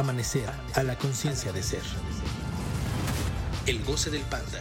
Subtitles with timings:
[0.00, 1.82] Amanecer a la conciencia de ser.
[3.66, 4.58] El goce del panda.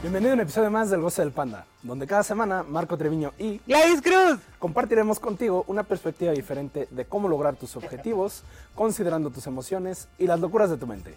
[0.00, 3.60] Bienvenido a un episodio más del Goce del Panda, donde cada semana Marco Treviño y
[3.66, 4.40] Gladys Cruz.
[4.58, 8.42] compartiremos contigo una perspectiva diferente de cómo lograr tus objetivos,
[8.74, 11.14] considerando tus emociones y las locuras de tu mente.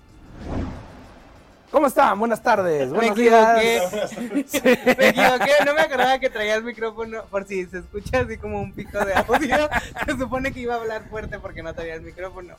[1.72, 2.20] ¿Cómo están?
[2.20, 3.62] Buenas tardes, Me buenos equivoqué.
[3.62, 4.12] días.
[4.98, 8.60] Me equivoqué, no me acordaba que traía el micrófono por si se escucha así como
[8.60, 9.70] un pico de audio.
[10.06, 12.56] Se supone que iba a hablar fuerte porque no traía el micrófono.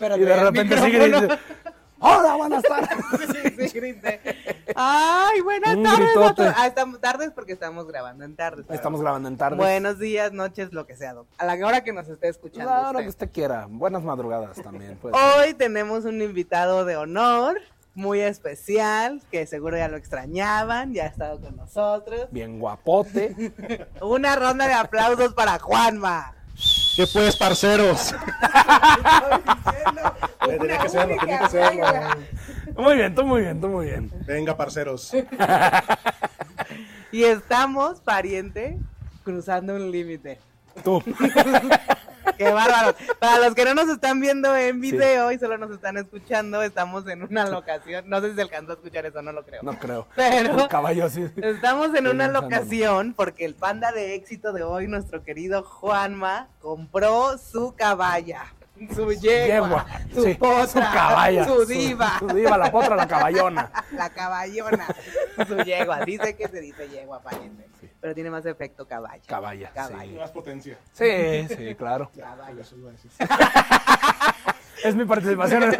[0.00, 1.20] Pero Y de repente sigue micrófono.
[1.20, 1.38] diciendo,
[2.02, 2.88] ¡Hola, buenas tardes!
[3.60, 4.20] Sí, sí, grité.
[4.74, 6.08] Ay, buenas Un tardes.
[6.14, 6.42] gritote.
[6.56, 8.64] Ah, estamos tardes porque estamos grabando en tardes.
[8.70, 9.56] Estamos grabando en tarde.
[9.58, 11.12] Buenos días, noches, lo que sea.
[11.12, 11.26] doc.
[11.36, 12.70] A la hora que nos esté escuchando.
[12.70, 13.02] La hora usted.
[13.02, 13.66] que usted quiera.
[13.68, 14.96] Buenas madrugadas también.
[15.00, 15.14] pues.
[15.14, 17.60] Hoy tenemos un invitado de honor,
[17.94, 22.28] muy especial, que seguro ya lo extrañaban, ya ha estado con nosotros.
[22.30, 23.52] Bien guapote.
[24.00, 26.34] Una ronda de aplausos para Juanma.
[26.96, 28.14] ¿Qué pues, parceros?
[30.46, 31.86] Tenía que serlo, tenía que serlo.
[32.76, 34.10] Muy bien, tú muy bien, tú muy bien.
[34.26, 35.12] Venga, parceros.
[37.12, 38.78] Y estamos, pariente,
[39.24, 40.38] cruzando un límite.
[40.84, 41.02] Tú.
[42.40, 42.96] Qué bárbaro.
[43.18, 47.06] Para los que no nos están viendo en video y solo nos están escuchando, estamos
[47.06, 48.08] en una locación.
[48.08, 49.62] No sé si se alcanzó a escuchar eso, no lo creo.
[49.62, 50.06] No creo.
[50.16, 51.26] Pero El caballo así.
[51.36, 57.36] Estamos en una locación porque el panda de éxito de hoy, nuestro querido Juanma, compró
[57.36, 58.46] su caballa,
[58.94, 59.86] su yegua, Yegua.
[60.14, 61.44] su Sí, potra, su caballa.
[61.44, 63.70] su diva, Su, diva, la potra, la caballona.
[63.92, 64.86] la caballona,
[65.46, 66.06] su yegua.
[66.06, 67.68] Dice que se dice yegua, pariente,
[68.00, 69.22] pero tiene más efecto caballa.
[69.26, 69.70] Caballa.
[69.72, 70.20] Caballa.
[70.20, 70.78] Más potencia.
[70.92, 72.10] Sí, sí, claro.
[72.18, 72.60] Caballa.
[72.60, 73.10] Eso iba a decir.
[74.82, 75.62] Es mi participación.
[75.64, 75.76] en-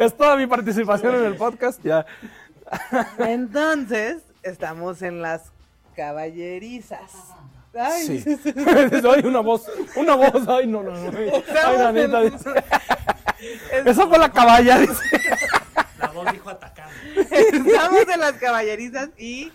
[0.00, 1.80] es toda mi participación en el podcast.
[1.84, 2.04] Ya.
[3.18, 5.52] Entonces, estamos en las
[5.94, 7.12] caballerizas.
[7.78, 8.36] Ay, Sí.
[9.08, 9.66] Ay, una voz.
[9.96, 10.48] Una voz.
[10.48, 11.10] Ay, no, no, no.
[11.16, 12.50] Ay, nanita, en- dice.
[13.84, 14.94] Esa fue la caballa, dice.
[15.98, 16.92] La voz dijo atacando.
[17.30, 19.52] Estamos en las caballerizas y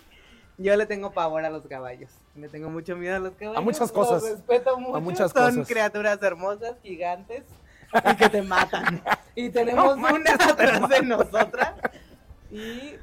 [0.62, 2.10] yo le tengo pavor a los caballos.
[2.34, 3.58] Le tengo mucho miedo a los caballos.
[3.58, 4.22] A muchas los cosas.
[4.22, 5.00] respeto mucho.
[5.00, 5.68] muchas Son cosas.
[5.68, 7.44] criaturas hermosas, gigantes
[8.12, 9.02] y que te matan.
[9.34, 11.74] Y tenemos No una atrás de nosotras
[12.50, 12.94] y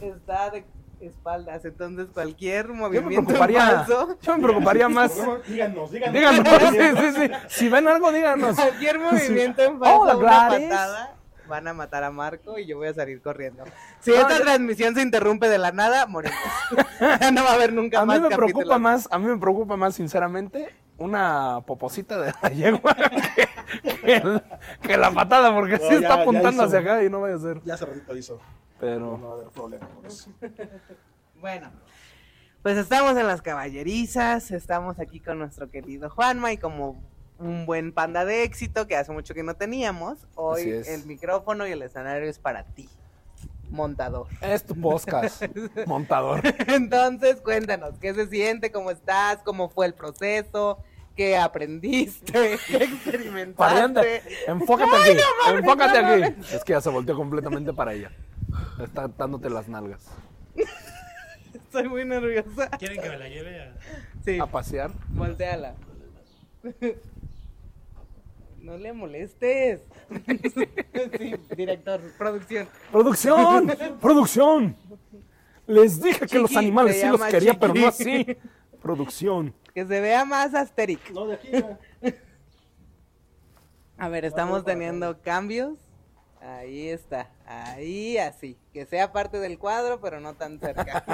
[0.00, 0.64] está de
[1.00, 1.64] espaldas.
[1.64, 3.60] Entonces cualquier Yo me movimiento preocuparía.
[3.84, 5.12] falso, Yo me preocuparía más.
[5.46, 6.14] Díganos, díganos.
[6.14, 6.48] Díganos.
[6.70, 7.30] Sí, sí, sí.
[7.48, 8.56] Si ven algo, díganos.
[8.56, 11.14] cualquier movimiento en falso, Hola, una patada,
[11.52, 13.62] van a matar a Marco y yo voy a salir corriendo.
[14.00, 16.38] Si esta yo- transmisión se interrumpe de la nada, morimos.
[17.20, 19.36] ya no va a haber nunca A más mí me preocupa más, a mí me
[19.36, 22.94] preocupa más, sinceramente, una poposita de la yegua
[23.82, 24.42] que, que el-
[24.80, 27.38] que la patada, porque No, sí ya- está apuntando hacia acá y no vaya a
[27.38, 27.60] ser.
[27.64, 28.40] Ya ratito hizo.
[28.80, 29.18] Pero.
[29.18, 30.30] No va a haber problema con eso.
[31.40, 31.70] Bueno,
[32.62, 37.02] pues estamos en las caballerizas, estamos aquí con nuestro querido Juanma y como
[37.42, 41.72] un buen panda de éxito que hace mucho que no teníamos, hoy el micrófono y
[41.72, 42.88] el escenario es para ti,
[43.70, 44.26] montador.
[44.40, 45.42] Es tu podcast,
[45.86, 46.40] montador.
[46.68, 48.70] Entonces, cuéntanos, ¿qué se siente?
[48.72, 49.38] ¿Cómo estás?
[49.44, 50.78] ¿Cómo fue el proceso?
[51.16, 52.58] ¿Qué aprendiste?
[52.66, 53.54] ¿Qué experimentaste?
[53.56, 56.20] Pariente, enfócate aquí, mames, enfócate no aquí.
[56.22, 56.52] mames.
[56.52, 58.10] Es que ya se volteó completamente para ella.
[58.82, 60.06] Está dándote las nalgas.
[61.54, 62.68] Estoy muy nerviosa.
[62.78, 63.74] ¿Quieren que me la lleve a.?
[64.24, 64.90] Sí, A pasear.
[65.10, 65.74] volteala.
[68.62, 69.80] No le molestes.
[71.18, 72.68] Sí, director, producción.
[72.90, 73.72] ¡Producción!
[74.00, 74.76] ¡Producción!
[75.66, 78.26] Les dije que los animales sí los quería, pero no así.
[78.80, 79.54] Producción.
[79.74, 81.10] Que se vea más asteric.
[81.10, 81.48] No, de aquí.
[81.50, 81.78] ya.
[83.98, 85.78] A ver, estamos teniendo cambios.
[86.40, 87.30] Ahí está.
[87.46, 88.56] Ahí así.
[88.72, 91.04] Que sea parte del cuadro, pero no tan cerca.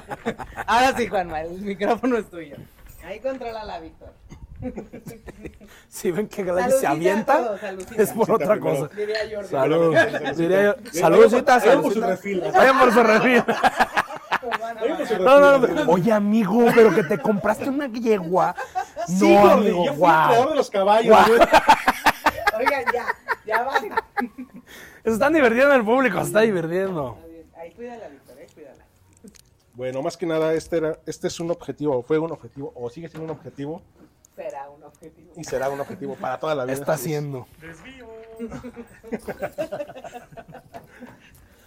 [0.67, 2.57] Ahora sí, Juanma, el micrófono es tuyo.
[3.05, 4.13] Ahí controla la Víctor.
[5.89, 7.61] Si ven que Gladys se avienta, todos,
[7.97, 8.89] es por otra cosa.
[8.95, 9.49] Diría Jordi.
[9.49, 9.97] Salud.
[10.37, 12.07] Diría yo, Vayan saludcita, por- vayan por su saludcita.
[12.07, 12.41] refil.
[12.53, 13.45] Vayan por su refil.
[14.81, 15.75] Vayan por su No, no, refil.
[15.87, 15.93] no.
[15.93, 18.55] Oye, amigo, pero que te compraste una yegua.
[19.07, 20.49] Sí, No, amigo, yo fui el creador guau.
[20.51, 21.17] de los caballos.
[22.59, 23.05] Oigan, ya,
[23.47, 23.91] ya vale.
[25.05, 27.19] Se están divirtiendo el público, se está divirtiendo.
[27.57, 28.85] Ahí cuídala, Víctor, eh, cuídala.
[29.75, 33.09] Bueno, más que nada, este, era, este es un objetivo, fue un objetivo, o sigue
[33.09, 33.81] siendo un objetivo,
[34.39, 35.33] Será un objetivo.
[35.37, 36.75] y será un objetivo para toda la vida.
[36.75, 37.47] Está haciendo.
[37.61, 38.07] Desvío.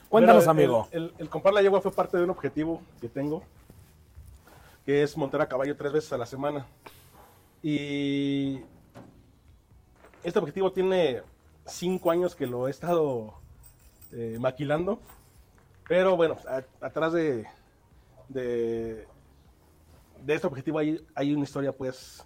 [0.10, 0.88] Cuéntanos, Pero amigo.
[0.92, 3.44] El, el- el comprar la yegua fue parte de un objetivo que tengo,
[4.86, 6.66] que es montar a caballo tres veces a la semana.
[7.64, 8.62] Y
[10.24, 11.22] este objetivo tiene
[11.66, 13.34] cinco años que lo he estado
[14.12, 15.00] eh, maquilando.
[15.88, 17.46] Pero bueno, a- atrás de,
[18.30, 19.08] de,
[20.24, 22.26] de este objetivo hay, hay una historia pues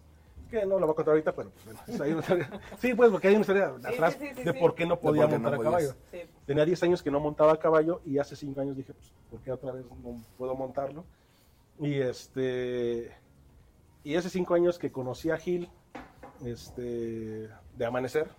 [0.60, 2.62] que no la voy a contar ahorita, pero pues, bueno, ahí una historia.
[2.80, 4.60] Sí, pues porque hay una historia atrás sí, sí, de sí.
[4.60, 5.96] por qué no podía no montar a caballo.
[6.12, 6.22] Sí.
[6.46, 9.40] Tenía 10 años que no montaba a caballo y hace 5 años dije, pues, ¿por
[9.42, 11.06] qué otra vez no puedo montarlo?
[11.80, 13.12] Y este
[14.04, 15.70] y hace 5 años que conocí a Gil
[16.46, 18.30] este, de Amanecer,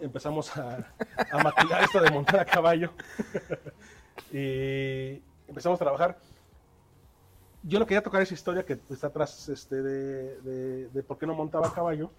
[0.00, 0.92] empezamos a,
[1.30, 2.92] a maquilar esto de montar a caballo
[4.32, 6.18] y empezamos a trabajar.
[7.62, 11.26] Yo no quería tocar esa historia que está atrás este, de, de- de por qué
[11.26, 12.10] no montaba a caballo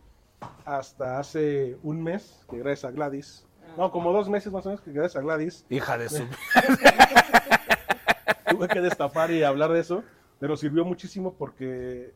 [0.65, 3.45] hasta hace un mes, que gracias a Gladys,
[3.77, 6.23] no, como dos meses más o menos, que gracias a Gladys Hija de su.
[8.49, 10.03] tuve que destapar y hablar de eso,
[10.39, 12.13] pero sirvió muchísimo porque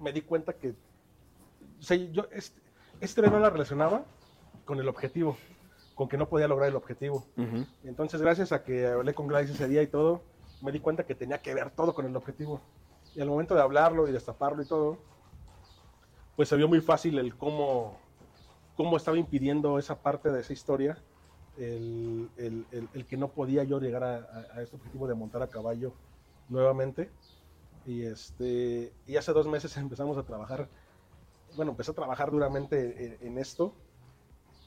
[0.00, 2.60] me di cuenta que o sea, yo este,
[3.00, 4.04] este no la relacionaba
[4.64, 5.36] con el objetivo,
[5.94, 7.26] con que no podía lograr el objetivo.
[7.84, 10.22] Entonces, gracias a que hablé con Gladys ese día y todo,
[10.62, 12.62] me di cuenta que tenía que ver todo con el objetivo.
[13.14, 14.98] Y al momento de hablarlo y destaparlo y todo,
[16.36, 17.98] pues se vio muy fácil el cómo,
[18.74, 21.02] cómo estaba impidiendo esa parte de esa historia,
[21.56, 25.14] el, el- el- el que no podía yo llegar a, a- a ese objetivo de
[25.14, 25.94] montar a caballo
[26.48, 27.12] nuevamente.
[27.84, 30.70] Y, este, y hace dos meses empezamos a trabajar,
[31.54, 33.74] bueno, empecé a trabajar duramente en, en esto.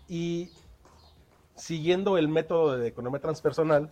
[0.07, 0.51] Y
[1.55, 3.91] siguiendo el método de economía transpersonal,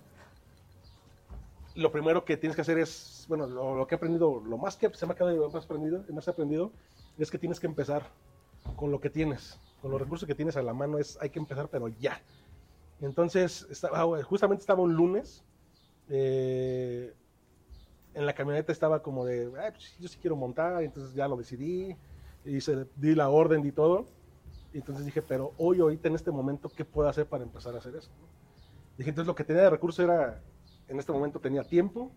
[1.75, 4.75] lo primero que tienes que hacer es, bueno, lo, lo que he aprendido, lo más
[4.77, 6.71] que se me ha quedado más aprendido, más aprendido,
[7.17, 8.03] es que tienes que empezar
[8.75, 11.39] con lo que tienes, con los recursos que tienes a la mano, es, hay que
[11.39, 12.21] empezar, pero ya.
[13.01, 15.43] Entonces, estaba, justamente estaba un lunes,
[16.09, 17.13] eh,
[18.13, 21.35] en la camioneta estaba como de, "Ay, pues, yo sí quiero montar, entonces ya lo
[21.35, 21.95] decidí,
[22.45, 22.59] y
[22.95, 24.05] di la orden y todo.
[24.73, 27.77] Y entonces dije, pero hoy, ahorita, en este momento, ¿qué puedo hacer para empezar a
[27.77, 28.09] hacer eso?
[28.97, 30.41] Dije, entonces lo que tenía de recurso era,
[30.94, 32.12] en este momento tenía tiempo,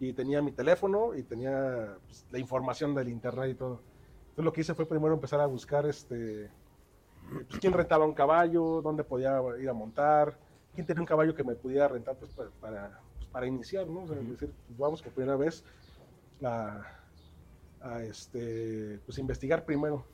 [0.00, 3.80] y tenía mi teléfono, y tenía pues, la información del internet y todo.
[4.30, 6.50] Entonces lo que hice fue primero empezar a buscar, este,
[7.48, 10.38] pues, quién rentaba un caballo, dónde podía ir a montar,
[10.74, 14.02] quién tenía un caballo que me pudiera rentar pues, para, para, pues, para iniciar, ¿no?
[14.02, 15.64] O sea, decir, pues, vamos por primera vez
[16.42, 16.82] a,
[17.80, 20.04] a, este, pues, investigar primero.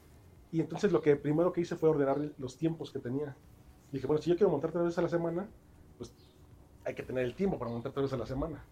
[0.53, 3.37] Y entonces lo que primero que hice fue ordenar los tiempos que tenía.
[3.93, 5.49] Dije, bueno, si yo quiero montar tres veces a la semana,
[5.97, 6.12] pues
[6.90, 8.64] hay que tener el tiempo para montar tres veces a la semana.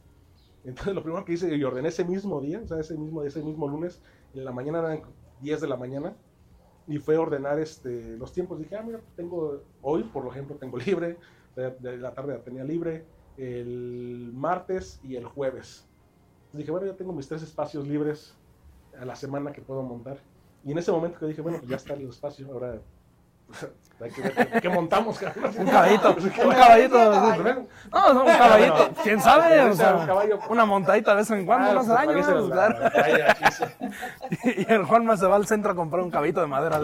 [0.64, 3.42] Entonces lo primero que hice, y ordené ese mismo día, o sea, ese mismo, ese
[3.42, 4.02] mismo lunes,
[4.34, 5.02] en la mañana eran
[5.40, 6.16] 10 de la mañana,
[6.86, 8.58] y fue ordenar este, los tiempos.
[8.58, 11.18] Dije, ah, mira, tengo, hoy, por ejemplo, tengo libre,
[11.54, 13.04] de, la tarde la tenía libre,
[13.36, 15.86] el martes y el jueves.
[16.46, 18.34] Entonces dije, bueno, ya tengo mis tres espacios libres
[18.98, 20.18] a la semana que puedo montar.
[20.64, 22.80] Y en ese momento que dije, bueno, pues ya está el espacio, ahora
[24.14, 25.18] qué- qué montamos.
[25.18, 25.52] cabrón.
[25.58, 26.98] Un caballito, Pues, un caballito.
[27.90, 28.90] No, no, un caballito.
[29.02, 29.60] ¿Quién sabe?
[29.60, 30.38] O sea, caballo.
[30.48, 32.78] una montadita de vez en cuando, ah, no hace pues, daño.
[34.44, 36.80] Y el Juanma se va al centro a comprar un caballito de madera.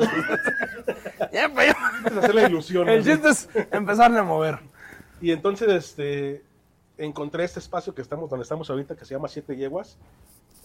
[1.54, 1.74] pues,
[2.18, 2.88] hacer la ilusión.
[2.88, 4.58] El chiste es empezarle a mover.
[5.20, 6.42] Y entonces este,
[6.98, 9.96] encontré este espacio que estamos, donde estamos ahorita, que se llama Siete Yeguas,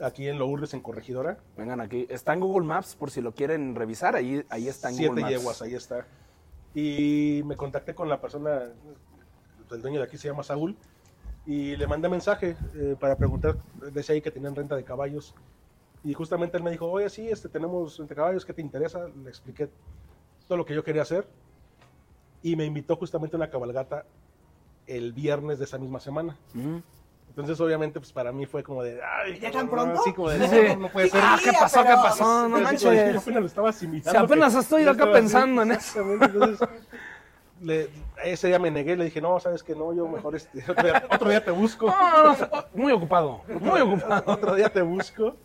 [0.01, 1.37] aquí en Lourdes, en Corregidora.
[1.57, 2.07] Vengan aquí.
[2.09, 4.15] Está en Google Maps por si lo quieren revisar.
[4.15, 5.33] Ahí, ahí está en Siete Google Maps.
[5.33, 6.05] Yeguas, ahí está.
[6.73, 8.71] Y me contacté con la persona,
[9.71, 10.77] el dueño de aquí se llama Saúl,
[11.45, 13.57] y le mandé mensaje eh, para preguntar,
[13.91, 15.33] decía ahí que tenían renta de caballos.
[16.03, 19.07] Y justamente él me dijo, oye, sí, este, tenemos renta de caballos, ¿qué te interesa?
[19.07, 19.69] Le expliqué
[20.47, 21.27] todo lo que yo quería hacer.
[22.43, 24.05] Y me invitó justamente a una cabalgata
[24.87, 26.37] el viernes de esa misma semana.
[26.53, 26.77] Mm.
[27.29, 30.01] Entonces, obviamente, pues para mí fue como de, ay, ¿Ya tan pronto?
[30.03, 30.75] Sí, como de, Sí.
[30.75, 31.21] no, no puede ser.
[31.23, 31.81] Ah, ¿qué pasó?
[31.83, 32.49] ¿Qué pasó?
[32.49, 33.13] No sí, manches.
[33.13, 34.11] yo apenas lo estaba asimilando.
[34.11, 36.01] Si apenas que- estoy acá así, pensando en eso.
[36.01, 36.67] Entonces,
[37.61, 37.89] le-
[38.23, 41.03] ese día me negué, le dije, no, sabes que no, yo mejor este, otro, día,
[41.13, 41.87] otro día te busco.
[41.87, 42.35] No,
[42.73, 43.41] muy ocupado.
[43.61, 44.23] Muy ocupado.
[44.33, 45.35] otro día te busco.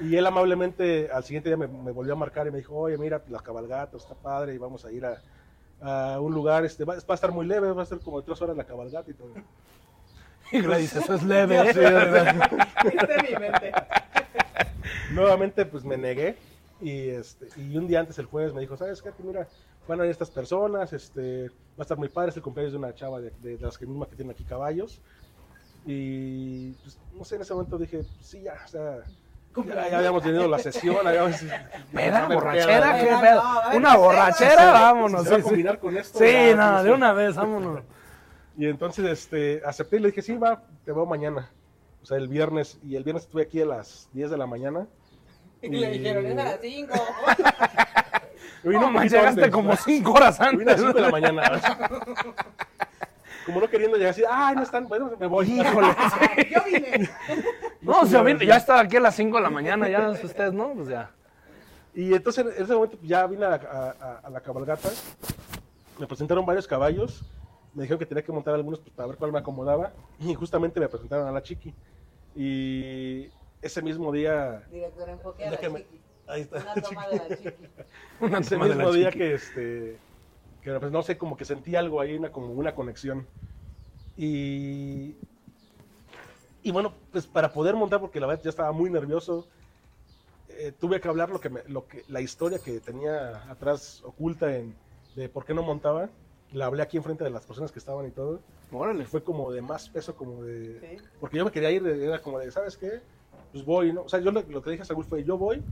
[0.00, 2.96] Y él amablemente al siguiente día me, me volvió a marcar y me dijo, oye,
[2.96, 5.20] mira, la cabalgata está padre y vamos a ir a,
[6.14, 8.26] a un lugar, este, va, va a estar muy leve, va a ser como de
[8.26, 9.28] tres horas la cabalgata y todo.
[10.52, 11.72] Y le dice, eso es leve.
[11.72, 13.72] Sí, de mi mente.
[15.12, 16.36] Nuevamente, pues me negué.
[16.80, 19.10] Y, este, y un día antes, el jueves, me dijo, ¿sabes qué?
[19.10, 19.46] Que Mira,
[19.86, 22.78] van a ir estas personas, este, va a estar muy padre, es el cumpleaños de
[22.78, 25.00] una chava de, de las que mismas que tienen aquí caballos.
[25.86, 29.02] Y, pues, no sé, en ese momento dije, pues, sí, ya, o sea,
[29.66, 31.36] ya, ya habíamos tenido la sesión, habíamos...
[31.92, 32.26] ¿Peda?
[32.26, 32.98] Una ¿Borrachera?
[32.98, 33.42] ¿Qué pedo?
[33.74, 34.72] ¿Una ¿qué borrachera?
[34.72, 35.24] Vámonos.
[35.24, 35.48] ¿Se va a sí, sí.
[35.48, 36.18] combinar con esto?
[36.18, 37.80] Sí, nada, de una vez, vámonos.
[38.60, 41.50] Y entonces este, acepté y le dije, sí, va, te veo mañana.
[42.02, 42.78] O sea, el viernes.
[42.84, 44.86] Y el viernes estuve aquí a las 10 de la mañana.
[45.62, 46.94] Y le dijeron, es a las 5.
[48.64, 49.50] Vine No, llegaste antes.
[49.50, 50.80] como cinco horas Vine a las antes.
[50.80, 51.42] 5 de la mañana.
[53.46, 55.50] Como no queriendo llegar así, ay, no están, bueno, me voy.
[55.50, 55.88] Híjole.
[56.50, 57.08] Yo vine.
[57.80, 60.72] No, a mí ya está aquí a las 5 de la mañana, ya ustedes, ¿no?
[60.74, 61.10] Pues ya.
[61.94, 64.90] Y entonces en ese momento ya vine a, a- a- a la cabalgata,
[65.98, 67.22] me presentaron varios caballos,
[67.74, 70.80] me dijeron que tenía que montar algunos pues, para ver cuál me acomodaba, y justamente
[70.80, 71.74] me presentaron a la chiqui.
[72.34, 73.28] Y
[73.62, 76.00] ese mismo día, Director, enfoque a la chiqui.
[76.26, 77.68] ahí está, Una toma de la chiqui.
[78.20, 79.18] Una ese toma de la mismo día chiqui.
[79.18, 80.00] que este,
[80.62, 83.26] que pues, no sé, como que sentí algo ahí, una, como una conexión.
[84.16, 85.16] Y,
[86.62, 89.48] y bueno, pues para poder montar, porque la verdad ya estaba muy nervioso,
[90.48, 94.54] eh, tuve que hablar lo que, me- lo que la historia que tenía atrás oculta
[94.56, 94.74] en
[95.14, 96.10] de por qué no montaba.
[96.52, 98.40] La hablé aquí enfrente de las personas que estaban y todo.
[98.72, 99.04] Órale.
[99.04, 100.80] Fue como de más peso, como de...
[100.80, 101.04] Sí.
[101.20, 103.00] Porque yo me quería ir, era como de, ¿sabes qué?
[103.52, 104.02] Pues voy, ¿no?
[104.02, 105.62] O sea, yo lo, lo que dije a Saúl fue, yo voy,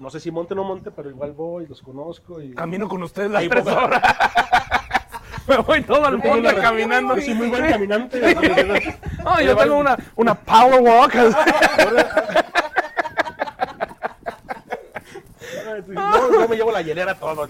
[0.00, 2.54] no sé si monte o no monte, pero igual voy, los conozco y...
[2.54, 3.72] Camino con ustedes las Ahí tres voy.
[3.74, 4.02] horas.
[5.48, 7.14] Me voy todo el Tengo mundo caminando.
[7.16, 7.70] Yo soy muy buen Sí.
[7.72, 8.20] caminante.
[9.24, 11.14] No, yo tengo una, una power walk.
[15.88, 17.46] No, yo me llevo la hielera todo.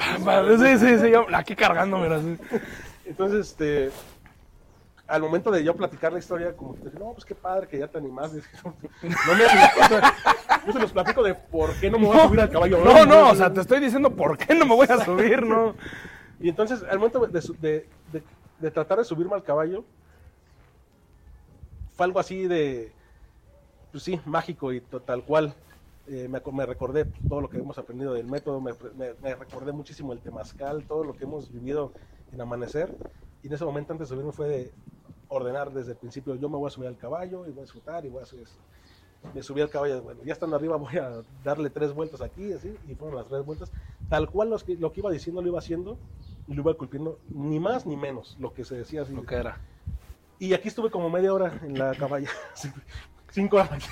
[0.59, 2.21] Sí, sí, sí, yo aquí cargando, mira.
[2.21, 2.37] sí.
[3.05, 3.91] Entonces, este,
[5.07, 7.79] al momento de yo platicar la historia, como que dije, no, pues qué padre que
[7.79, 8.33] ya te animás.
[8.35, 9.45] Dije, No me
[10.67, 12.79] yo se los platico de por qué no me voy a subir al caballo.
[12.85, 15.75] No, no, o sea, te estoy diciendo por qué no me voy a subir, ¿no?
[16.41, 18.23] Y entonces, al momento de, de- de-
[18.59, 19.85] de tratar de subirme al caballo,
[21.97, 22.93] fue algo así de,
[23.93, 25.55] pues sí, mágico y tal cual.
[26.07, 29.73] Eh, me, me recordé todo lo que hemos aprendido del método, me, me- me recordé
[29.73, 31.95] muchísimo el temazcal, todo lo que hemos vivido
[32.31, 32.97] en Amanecer.
[33.43, 34.75] Y en ese momento, antes de subirme, fue de
[35.29, 38.05] ordenar desde el principio: yo me voy a subir al caballo y voy a disfrutar
[38.05, 38.61] y voy a hacer eso.
[39.33, 42.79] Me subí al caballo, bueno, ya estando arriba voy a darle tres vueltas aquí, así,
[42.87, 43.73] y fueron las tres vueltas.
[44.09, 45.99] Tal cual los que- lo que iba diciendo lo iba haciendo
[46.47, 49.13] y lo iba cumpliendo, ni más ni menos, lo que se decía así.
[49.13, 49.61] Lo que era.
[50.39, 52.31] Y aquí estuve como media hora en la caballa.
[53.37, 53.83] Cinco horas.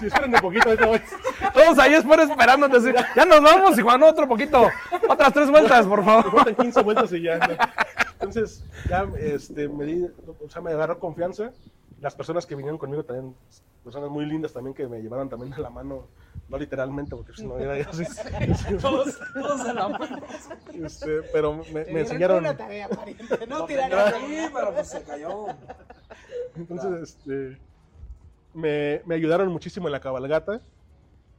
[0.00, 1.00] Sí, esperen un poquito, ahorita voy.
[1.54, 2.92] Todos ahí fuera esperándote así.
[3.14, 4.68] Ya nos vamos y Juan, otro poquito.
[5.08, 6.32] Otras tres vueltas, por Me favor.
[6.32, 7.38] faltan 15 vueltas y ya.
[7.38, 7.54] ¿no?
[8.14, 10.06] Entonces, ya este, me di,
[10.44, 11.52] o sea, me agarró confianza.
[12.00, 13.36] Las personas que vinieron conmigo también,
[13.84, 16.08] personas muy lindas también que me llevaron también de la mano,
[16.48, 18.04] no literalmente, porque si no era así.
[18.80, 20.18] Todos, todos a la mano.
[20.84, 22.38] Este, pero me, me dieron enseñaron.
[22.40, 25.46] una tarea, pariente, No tirar Sí, pero pues se cayó.
[26.56, 27.58] Entonces, este,
[28.54, 30.60] me, ayudaron muchísimo en la cabalgata.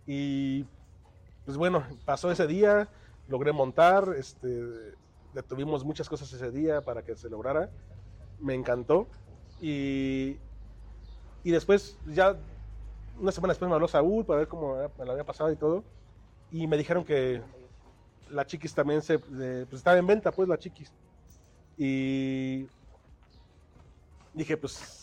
[0.06, 0.66] Y
[1.46, 2.90] pues bueno, pasó ese día,
[3.28, 4.94] logré montar, este,
[5.34, 7.70] detuvimos muchas cosas ese día para que se lograra,
[8.40, 9.08] me encantó.
[9.62, 10.38] Y,
[11.44, 12.36] y después ya
[13.20, 15.84] una semana después me habló Saúl para ver cómo me lo había pasado y todo.
[16.52, 17.42] Y me dijeron que
[18.30, 20.92] la chiquis también se, pues estaba en venta pues la chiquis.
[21.78, 22.68] Y
[24.34, 25.01] dije, pues,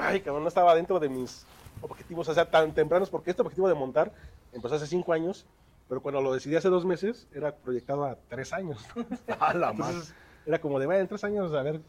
[0.00, 1.46] ay, cabrón, no estaba dentro de mis
[1.80, 4.12] objetivos, o sea, tan tempranos, porque este objetivo de montar
[4.52, 5.46] empezó hace cinco años,
[5.88, 8.86] pero cuando lo decidí hace dos meses, era proyectado a tres años.
[9.40, 9.70] A la.
[9.70, 10.14] Entonces,
[10.44, 11.80] era como de, bueno, en tres años a ver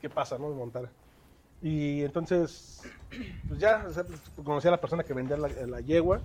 [0.00, 0.48] qué pasa, ¿no?
[0.50, 0.90] De montar.
[1.60, 2.82] Y entonces,
[3.48, 4.04] pues ya, o sea,
[4.42, 6.22] conocí a la persona que vendía la, la yegua,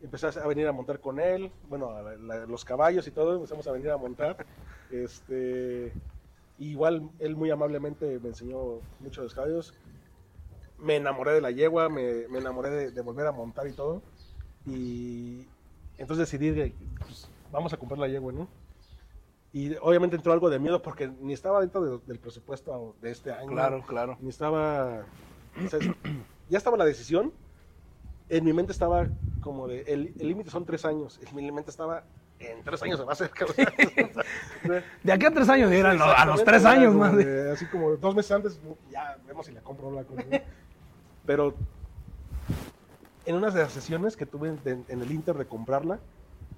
[0.00, 3.66] empecé a venir a montar con él, bueno, a la- los caballos y todo, empezamos
[3.66, 4.46] a venir a montar.
[4.88, 5.96] Este,
[6.58, 9.74] igual, él muy amablemente me enseñó mucho de los caballos.
[10.80, 14.02] Me enamoré de la yegua, me, me enamoré de, de volver a montar y todo.
[14.66, 15.46] Y
[15.96, 18.48] entonces decidí, de, pues, vamos a comprar la yegua, ¿no?
[19.52, 23.32] Y obviamente entró algo de miedo porque ni estaba dentro de- del presupuesto de este
[23.32, 23.48] año.
[23.48, 24.16] Claro, claro.
[24.20, 25.04] Ni estaba.
[25.64, 25.78] o sea,
[26.48, 27.32] ya estaba la decisión.
[28.28, 29.08] En mi mente estaba
[29.40, 29.80] como de.
[29.82, 31.18] El el límite son tres años.
[31.26, 32.04] En mi mente estaba.
[32.38, 33.30] En tres años se va a hacer.
[33.34, 33.56] cabrón.
[35.02, 37.16] De aquí a tres años, dirán, a los tres era años más.
[37.16, 40.26] de- así como dos meses antes, ya vemos si la compro o la compro.
[41.28, 41.54] Pero
[43.26, 46.00] en una de las sesiones que tuve en, en el Inter de comprarla,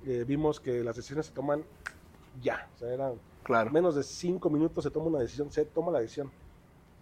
[0.06, 1.64] eh, vimos que las decisiones se toman
[2.40, 2.70] ya.
[2.76, 3.12] O sea, era
[3.42, 3.72] Claro.
[3.72, 6.30] menos de cinco minutos se toma una decisión, se toma la decisión.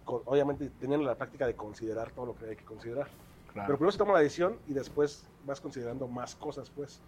[0.03, 3.07] Con- obviamente teniendo la práctica de considerar todo lo que hay que considerar.
[3.53, 6.99] Pero primero se toma la decisión y después vas considerando más cosas, pues.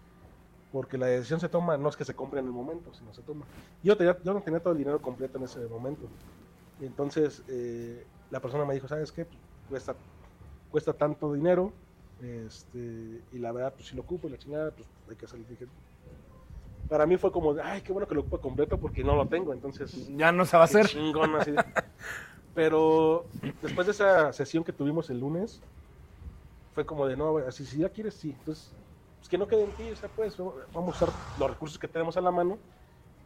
[0.70, 3.22] Porque la decisión se toma, no es que se compre en el momento, sino se
[3.22, 3.44] toma.
[3.82, 6.08] Yo, tenía, yo no tenía todo el dinero completo en ese momento.
[6.78, 9.26] Y entonces eh, la persona me dijo, ¿sabes qué?
[9.68, 9.96] Cuesta,
[10.72, 11.72] cuesta tanto dinero.
[12.20, 15.26] Este, y la verdad, pues si lo ocupo y la chingada, pues hay que.
[15.48, 15.66] Dije,
[16.88, 19.52] para mí fue como, ay, qué bueno que lo ocupo completo porque no lo tengo.
[19.52, 20.86] Entonces, Ya no se va a hacer.
[20.86, 21.52] chingón, así.
[22.54, 23.26] Pero
[23.62, 25.60] después de esa sesión que tuvimos el lunes,
[26.74, 28.34] fue como de, no, así, si ya quieres, sí.
[28.38, 28.72] Entonces,
[29.18, 30.36] pues que no quede en ti, o sea, pues
[30.74, 32.58] vamos a usar los recursos que tenemos a la mano.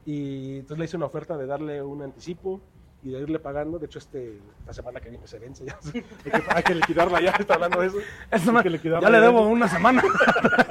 [0.05, 2.61] Y entonces le hice una oferta de darle un anticipo
[3.07, 3.79] y de irle pagando.
[3.79, 5.79] De hecho, este, esta semana que viene se vence ya.
[5.95, 7.99] hay, que, hay que liquidarla ya, está hablando de eso.
[8.31, 9.25] Esta Hay que liquidarla ya le ya.
[9.31, 10.03] debo una semana.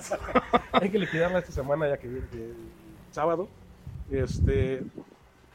[0.74, 2.56] hay que liquidarla esta semana ya que viene el
[3.12, 3.48] sábado.
[4.12, 4.84] Este,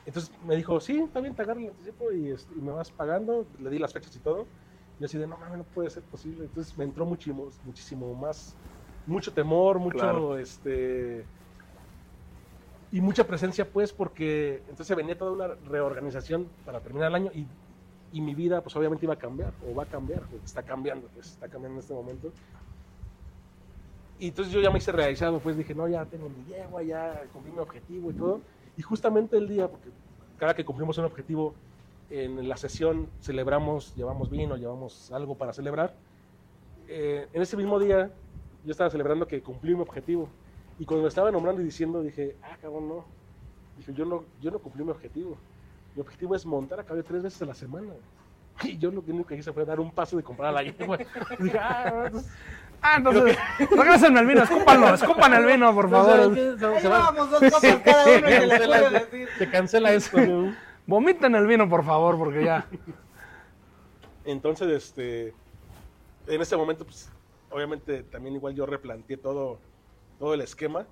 [0.06, 2.90] entonces me dijo, sí, está bien, te agarro el anticipo y, este, y me vas
[2.90, 3.46] pagando.
[3.60, 4.46] Le di las fechas y todo.
[4.99, 6.44] Y yo así de, no mames, no puede ser posible.
[6.46, 8.54] Entonces me entró muchísimo, muchísimo más,
[9.06, 10.38] mucho temor, mucho, Claro.
[10.38, 11.26] este...
[12.92, 17.47] Y mucha presencia, pues, porque entonces venía toda una reorganización para terminar el año y,
[18.12, 21.28] y mi vida, pues, obviamente iba a cambiar, o va a cambiar, está cambiando, pues,
[21.28, 22.32] está cambiando en este momento.
[24.20, 27.23] Y entonces yo ya me hice realizado, pues dije, no, ya tengo mi yegua, ya
[27.32, 28.40] cumplí mi objetivo y todo.
[28.76, 29.88] Y justamente el día, porque
[30.38, 31.54] cada que cumplimos un objetivo
[32.11, 35.94] en la sesión celebramos, llevamos vino, llevamos algo para celebrar.
[36.87, 38.11] Eh, en ese mismo día
[38.64, 40.28] yo estaba celebrando que cumplí mi objetivo.
[40.80, 43.04] Y cuando me estaba nombrando y diciendo, dije, ah, cabrón, no.
[43.76, 45.37] Dije, yo no, yo no cumplí mi objetivo.
[45.94, 47.92] Mi objetivo es montar a caballo tres veces a la semana.
[48.62, 50.99] Y yo lo único que hice fue dar un paso de comprar a la yegua.
[51.38, 52.30] Dije, ah, entonces,
[52.82, 53.37] Ah, entonces,
[53.70, 56.18] regrésenme el vino, escúpanlo, escupan el vino, por favor.
[56.18, 59.28] entonces, se- dos copas cada uno y se le cancela, puede decir.
[59.38, 60.18] se cancela esto.
[60.20, 60.54] ¿no?
[60.87, 62.66] Vomiten el vino, por favor, porque ya.
[64.25, 65.34] Entonces, este,
[66.26, 67.10] en ese momento, pues,
[67.50, 69.58] obviamente también igual yo replanteé todo,
[70.21, 70.87] todo el esquema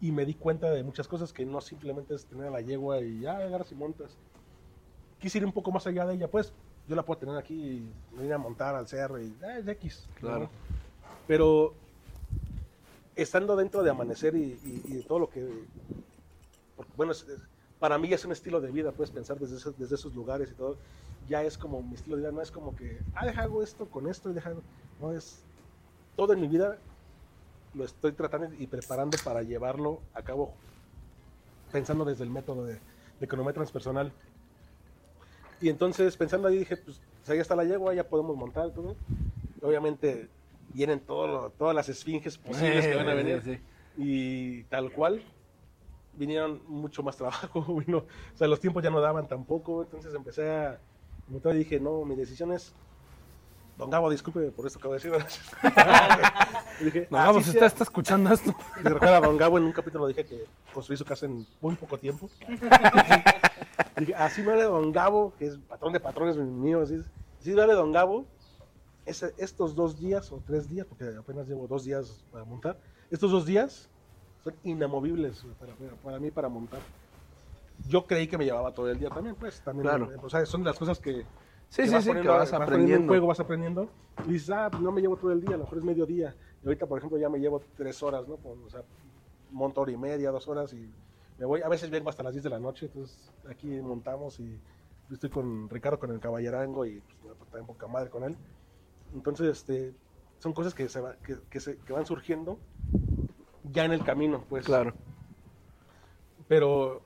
[0.00, 3.00] y me di cuenta de muchas cosas que no simplemente es tener a la yegua
[3.00, 4.16] y ya agarras y montas.
[5.18, 6.54] Quise ir un poco más allá de ella, pues
[6.86, 10.08] yo la puedo tener aquí y venir a montar al cerro y ah, es X.
[10.14, 10.20] ¿no?
[10.20, 10.50] Claro.
[11.26, 11.74] Pero
[13.16, 15.46] estando dentro de Amanecer y, y- y de todo lo que...
[16.76, 17.42] porque, bueno, es- es-
[17.80, 20.54] para mí es un estilo de vida, puedes pensar desde esos, desde esos lugares y
[20.54, 20.78] todo.
[21.28, 23.88] Ya es como mi estilo de vida, no es como que, ah, deja hago esto
[23.90, 24.54] con esto y deja...
[25.00, 25.44] No, es...
[26.14, 26.78] Todo en mi vida
[27.74, 30.54] lo estoy tratando y preparando para llevarlo a cabo
[31.72, 34.12] pensando desde el método de, de economía transpersonal.
[35.60, 38.96] Y entonces pensando ahí dije, pues ahí está la yegua, ya podemos montar todo.
[39.62, 40.28] Obviamente
[40.72, 43.42] vienen todo lo- todas las esfinges posibles que van a venir.
[43.42, 43.60] Sí, sí.
[43.96, 45.22] Y tal cual,
[46.14, 50.50] vinieron mucho más trabajo, vino, o sea, los tiempos ya no daban tampoco, entonces empecé
[50.50, 50.80] a,
[51.28, 52.74] montar y dije, no, mi decisión es,
[53.78, 55.42] don Gabo, disculpe por esto que acabo de decir.
[56.84, 57.64] Dije, No, "Ah, usted sí".
[57.64, 58.54] está escuchando esto.
[58.78, 61.98] Y recuerda, don Gabo en un capítulo dije que construí su casa en muy poco
[61.98, 62.28] tiempo.
[63.96, 67.02] dije, así vale don Gabo, que es patrón de patrones mío, así,
[67.40, 68.24] así vale don Gabo,
[69.06, 72.78] estos dos días o tres días, porque apenas llevo dos días para montar,
[73.10, 73.88] estos dos días
[74.44, 76.80] son inamovibles para, para- mí para montar.
[77.88, 80.10] Yo creí que me llevaba todo el día también, pues también, Claro.
[80.22, 81.24] o sea, son las cosas que,
[81.70, 83.06] Sí, sí, vas sí, que vas en aprendiendo.
[83.06, 83.88] juego, vas aprendiendo.
[84.26, 86.36] Y dices, ah, pues no me llevo todo el día, a lo mejor es mediodía.
[86.62, 88.36] Y ahorita, por ejemplo, ya me llevo tres horas, ¿no?
[88.36, 88.82] Por- o sea,
[89.50, 90.92] monto hora y media, dos horas y
[91.38, 91.62] me voy.
[91.62, 94.60] A veces vengo hasta las 10 de la noche, entonces aquí montamos y
[95.10, 98.36] estoy con Ricardo con el caballerango y pues, también poca madre con él.
[99.14, 99.94] Entonces, este,
[100.40, 102.58] son cosas que, se va- que, que se- que van surgiendo
[103.62, 104.66] ya en el camino, pues.
[104.66, 104.94] Claro.
[106.48, 107.02] Pero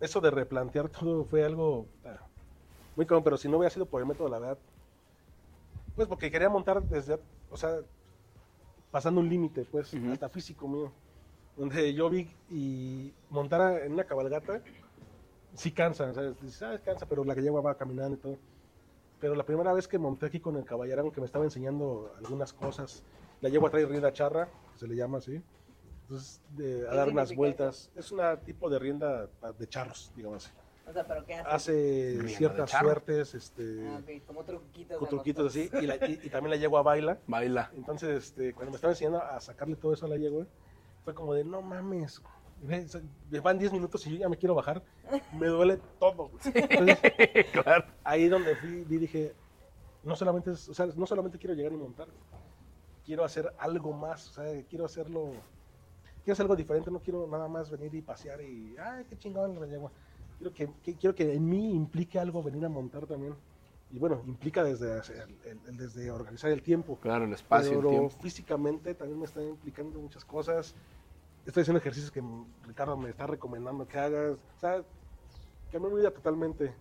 [0.00, 2.21] eso de replantear todo fue algo ah,
[2.96, 4.58] muy común, pero si no hubiera sido por el método, la verdad,
[5.94, 7.80] pues porque quería montar desde, o sea,
[8.90, 10.12] pasando un límite, pues, Ujú.
[10.12, 10.92] hasta físico mío,
[11.56, 14.62] donde yo vi y montar en una cabalgata,
[15.54, 16.40] sí cansa, ¿sabes?
[16.40, 18.38] Dices, ah, cansa, pero la que lleva va caminando y todo.
[19.20, 22.52] Pero la primera vez que monté aquí con el caballerano que me estaba enseñando algunas
[22.52, 23.04] cosas,
[23.40, 25.42] la llevo a traer rienda charra, se le llama así.
[26.02, 27.90] Entonces, de- a ¿Qué dar unas vueltas.
[27.94, 30.54] Es un tipo de rienda de charros, digamos así.
[30.92, 31.48] O sea, ¿pero qué hace?
[31.50, 32.88] Hace de ciertas charro.
[32.88, 34.98] suertes, este, Ah, ok, como truquitos.
[34.98, 35.56] con de truquitos motos.
[35.56, 37.18] así, y, la- y- y también la yegua baila.
[37.26, 37.70] Baila.
[37.74, 40.46] Entonces, este, cuando me estaba enseñando a sacarle todo eso a la yegua,
[41.04, 42.22] fue como de, no mames,
[42.60, 44.82] me van 10 minutos y yo ya me quiero bajar,
[45.32, 46.30] me duele todo.
[46.44, 46.98] Entonces,
[47.52, 47.86] claro.
[48.04, 49.34] ahí donde fui, vi, dije,
[50.02, 52.08] no solamente, es- o sea, no solamente quiero llegar y montar,
[53.04, 55.30] quiero hacer algo más, o sea, quiero hacerlo,
[56.22, 59.58] quiero hacer algo diferente, no quiero nada más venir y pasear y, ay, qué chingón
[59.58, 59.90] la yegua.
[60.42, 63.34] Quiero que, que- quiero que en mí implique algo venir a montar también.
[63.92, 66.98] Y bueno, implica desde, hacer- el- el- desde organizar el tiempo.
[67.00, 68.16] Claro, el espacio, pero el tiempo.
[68.20, 70.74] físicamente también me está implicando muchas cosas.
[71.46, 72.22] Estoy haciendo ejercicios que
[72.66, 74.38] Ricardo me está recomendando que hagas.
[74.56, 74.82] O sea,
[75.70, 76.72] cambió mi vida totalmente.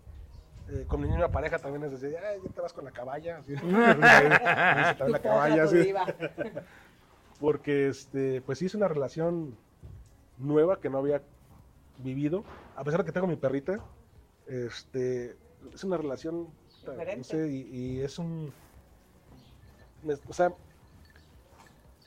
[0.70, 3.38] Eh, con mi niña pareja también es decir, "Ay, ya te vas con la caballa.
[3.40, 3.52] así.
[3.54, 5.94] Dice, "Te vas la caballa, así.
[7.40, 9.56] Porque, este, pues sí, es una relación
[10.38, 11.22] nueva que no había
[12.02, 12.44] vivido.
[12.76, 13.84] A pesar de que tengo mi perrita,
[14.46, 15.38] este,
[15.74, 16.54] es una relación,
[17.16, 17.62] no sé, y,
[17.98, 18.54] y es un...
[20.04, 20.56] me- o sea,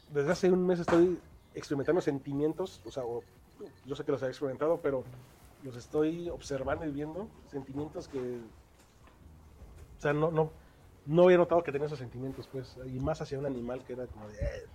[0.09, 1.21] desde hace un mes estoy
[1.55, 3.25] experimentando sentimientos, o sea, o-
[3.85, 5.05] yo sé que los he experimentado, pero
[5.63, 8.43] los estoy observando y viendo, sentimientos que
[9.97, 10.53] O sea, no, no,
[11.05, 14.07] no había notado que tenía esos sentimientos, pues, y más hacia un animal que era
[14.07, 14.69] como de, eh,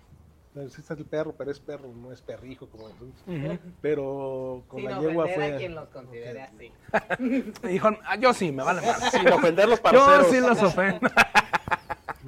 [0.70, 3.60] sí está el perro, pero es perro, no es perrijo, como entonces.
[3.82, 5.56] Pero con Sin la yegua ofender fue...
[5.56, 6.72] a quien los considere así.
[7.68, 9.12] Dijo, "Ah, yo sí, me vale más.
[9.12, 10.28] Sin ofender los Yo parceros.
[10.28, 11.08] sí los ofendo.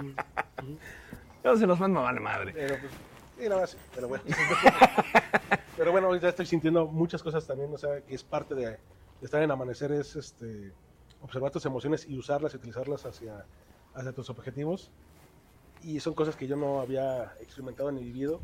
[1.43, 2.51] yo sí los ofendo, me vale madre.
[2.53, 2.91] Pero pues,
[3.39, 4.23] sí, nada más, pero bueno.
[5.77, 8.77] pero bueno, ya estoy sintiendo muchas cosas también, o sea, que es parte de, de
[9.23, 10.71] estar en amanecer, es este,
[11.21, 13.45] observar tus emociones y usarlas y utilizarlas hacia,
[13.95, 14.91] hacia tus objetivos.
[15.83, 18.39] Y son cosas que yo no había experimentado ni vivido.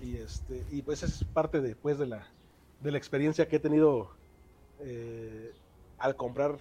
[0.00, 2.26] Y, este, y pues es parte de, pues, de, la,
[2.80, 4.10] de la experiencia que he tenido
[4.80, 5.52] eh,
[5.98, 6.58] al comprar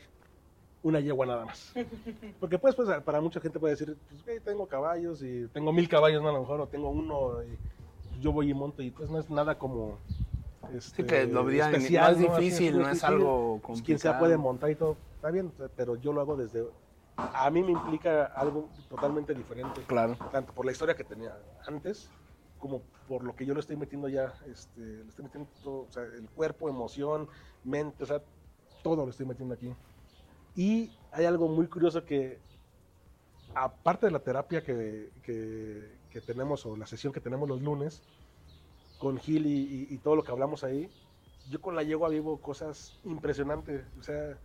[0.84, 1.74] una yegua nada más.
[2.40, 5.88] Porque pues, pues para mucha gente puede decir, pues "Güey, tengo caballos y tengo mil
[5.90, 7.58] caballos, no a lo mejor, o tengo uno y
[8.22, 10.00] yo voy y monto y pues no es nada como...
[10.74, 12.38] Este, Sí, que lo vería especial, más ¿no?
[12.38, 13.08] Difícil, no es difícil.
[13.08, 14.20] algo Pues, quien sea complicado.
[14.20, 16.66] puede montar y todo, está bien, pero yo lo hago desde...
[17.18, 20.16] A mí me implica algo totalmente diferente Claro.
[20.32, 22.12] tanto por la historia que tenía antes
[22.58, 25.92] como por lo que yo le estoy metiendo ya, este, le estoy metiendo todo, o
[25.92, 27.28] sea, el cuerpo, emoción,
[27.64, 28.22] mente, o sea,
[28.82, 29.74] todo lo estoy metiendo aquí.
[30.56, 32.42] Y hay algo muy curioso que,
[33.54, 38.04] aparte de la terapia que, que- que tenemos o la sesión que tenemos los lunes,
[38.98, 40.92] con Gil y, y- y todo lo que hablamos ahí,
[41.50, 44.40] yo con la yegua vivo cosas impresionantes, o sea,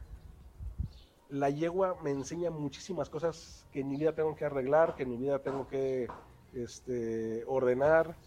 [1.33, 5.11] la yegua me enseña muchísimas cosas que en mi vida tengo que arreglar, que en
[5.11, 6.07] mi vida tengo que
[6.53, 8.19] este, ordenar,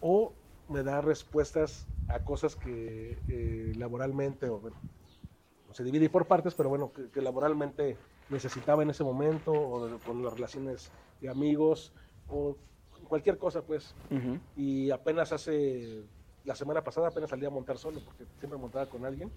[0.00, 0.34] o
[0.68, 4.76] me da respuestas a cosas que eh, laboralmente, o bueno,
[5.72, 10.00] se divide por partes, pero bueno, que, que laboralmente necesitaba en ese momento, o de-
[10.00, 11.94] con las relaciones de amigos,
[12.26, 12.58] o
[13.08, 13.96] cualquier cosa, pues.
[14.10, 14.38] Ujú.
[14.54, 16.04] Y apenas hace,
[16.44, 19.32] la semana pasada apenas salí a montar solo, porque siempre montaba con alguien.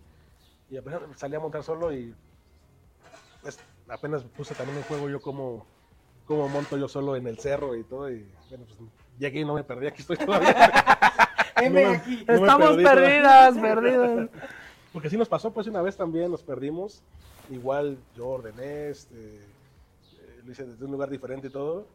[0.70, 2.14] Y apenas salí a montar solo y
[3.44, 5.66] pues, apenas puse también en juego yo como,
[6.26, 8.10] como monto yo solo en el cerro y todo.
[8.10, 8.80] Y bueno, pues
[9.20, 10.56] llegué y no me perdí, aquí estoy todavía.
[11.56, 12.26] Heme No me- aquí.
[12.28, 14.30] no me Estamos perdí perdidas, perdidas.
[14.94, 17.02] Porque sí nos pasó, pues una vez también nos perdimos.
[17.52, 21.86] Igual yo ordené, este, eh, lo hice desde un lugar diferente y todo.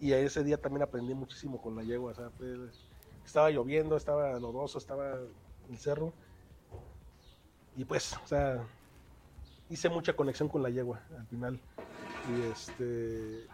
[0.00, 2.12] Y a ese día también aprendí muchísimo con la yegua.
[2.12, 2.30] O sea,
[3.24, 5.16] estaba lloviendo, estaba lodoso, estaba
[5.70, 6.12] el cerro.
[7.76, 8.62] Y pues, o sea,
[9.74, 11.60] hice mucha conexión con la yegua al final.
[12.30, 13.46] Y este,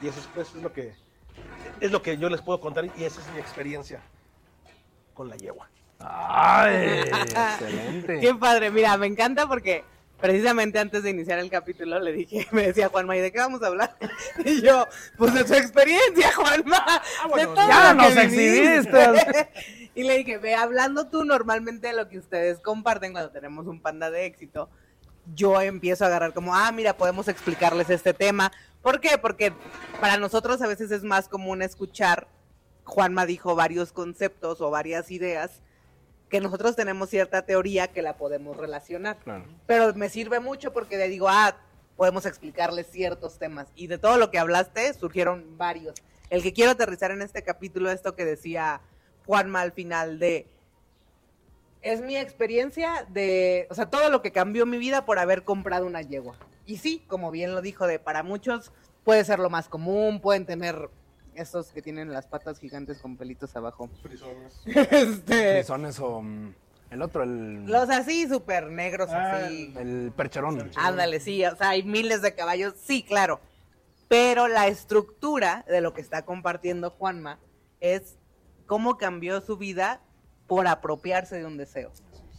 [0.00, 0.94] y eso es, pues, es lo que
[1.80, 4.00] es lo que yo les puedo contar y esa es mi experiencia
[5.12, 5.68] con la yegua.
[5.98, 8.20] Ay, excelente.
[8.20, 9.84] Qué padre, mira, me encanta porque
[10.20, 13.62] precisamente antes de iniciar el capítulo le dije, me decía Juanma, ¿y de qué vamos
[13.62, 13.96] a hablar?
[14.44, 14.86] Y yo,
[15.18, 17.02] pues de su experiencia, Juanma.
[17.36, 19.50] de todo ya nos exhibiste.
[19.96, 23.80] y le dije, ve, hablando tú normalmente de lo que ustedes comparten cuando tenemos un
[23.80, 24.70] panda de éxito,
[25.34, 28.52] yo empiezo a agarrar como, ah, mira, podemos explicarles este tema.
[28.82, 29.18] ¿Por qué?
[29.18, 29.52] Porque
[30.00, 32.28] para nosotros a veces es más común escuchar,
[32.84, 35.62] Juanma dijo varios conceptos o varias ideas,
[36.28, 39.18] que nosotros tenemos cierta teoría que la podemos relacionar.
[39.18, 39.44] Claro.
[39.66, 41.56] Pero me sirve mucho porque le digo, ah,
[41.96, 43.68] podemos explicarles ciertos temas.
[43.74, 45.94] Y de todo lo que hablaste, surgieron varios.
[46.30, 48.80] El que quiero aterrizar en este capítulo, esto que decía
[49.26, 50.48] Juanma al final de,
[51.84, 55.86] es mi experiencia de, o sea, todo lo que cambió mi vida por haber comprado
[55.86, 56.34] una yegua.
[56.66, 58.72] Y sí, como bien lo dijo, de para muchos
[59.04, 60.88] puede ser lo más común, pueden tener
[61.34, 63.90] estos que tienen las patas gigantes con pelitos abajo.
[64.66, 66.54] este, Frisones o mm,
[66.90, 69.74] el otro, el, los así, súper negros, Ah, así.
[69.76, 70.70] el percherón.
[70.76, 73.40] Ándale, sí, o sea, hay miles de caballos, sí, claro.
[74.08, 77.38] Pero la estructura de lo que está compartiendo Juanma
[77.80, 78.16] es
[78.66, 80.00] cómo cambió su vida
[80.54, 81.90] por apropiarse de un deseo.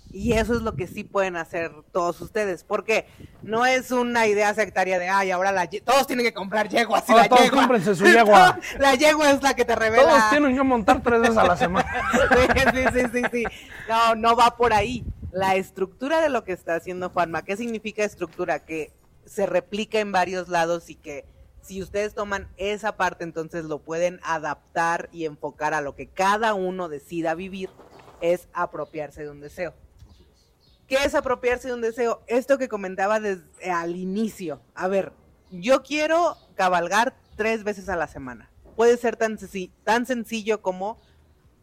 [0.10, 3.06] Y eso es lo que sí pueden hacer todos ustedes, porque
[3.42, 7.04] no es una idea sectaria de, ay, ahora la todos tienen que comprar yeguas.
[7.10, 8.58] y Ahora la todos yegua- cómprense su yegua.
[8.80, 10.04] la yegua es la que te revela.
[10.08, 11.90] Todos tienen que montar tres veces a la semana.
[12.32, 13.44] Sí, sí, sí, sí, sí.
[13.90, 15.04] No, no va por ahí.
[15.34, 18.60] La estructura de lo que está haciendo Juanma, ¿qué significa estructura?
[18.60, 18.94] Que
[19.26, 21.26] se replica en varios lados y que
[21.62, 26.54] si ustedes toman esa parte, entonces lo pueden adaptar y enfocar a lo que cada
[26.54, 27.70] uno decida vivir,
[28.22, 29.74] es apropiarse de un deseo.
[30.88, 32.22] ¿Qué es apropiarse de un deseo?
[32.28, 34.62] Esto que comentaba desde al inicio.
[34.76, 35.14] A ver,
[35.52, 38.52] yo quiero cabalgar tres veces a la semana.
[38.76, 39.38] Puede ser tan,
[39.84, 41.00] tan sencillo como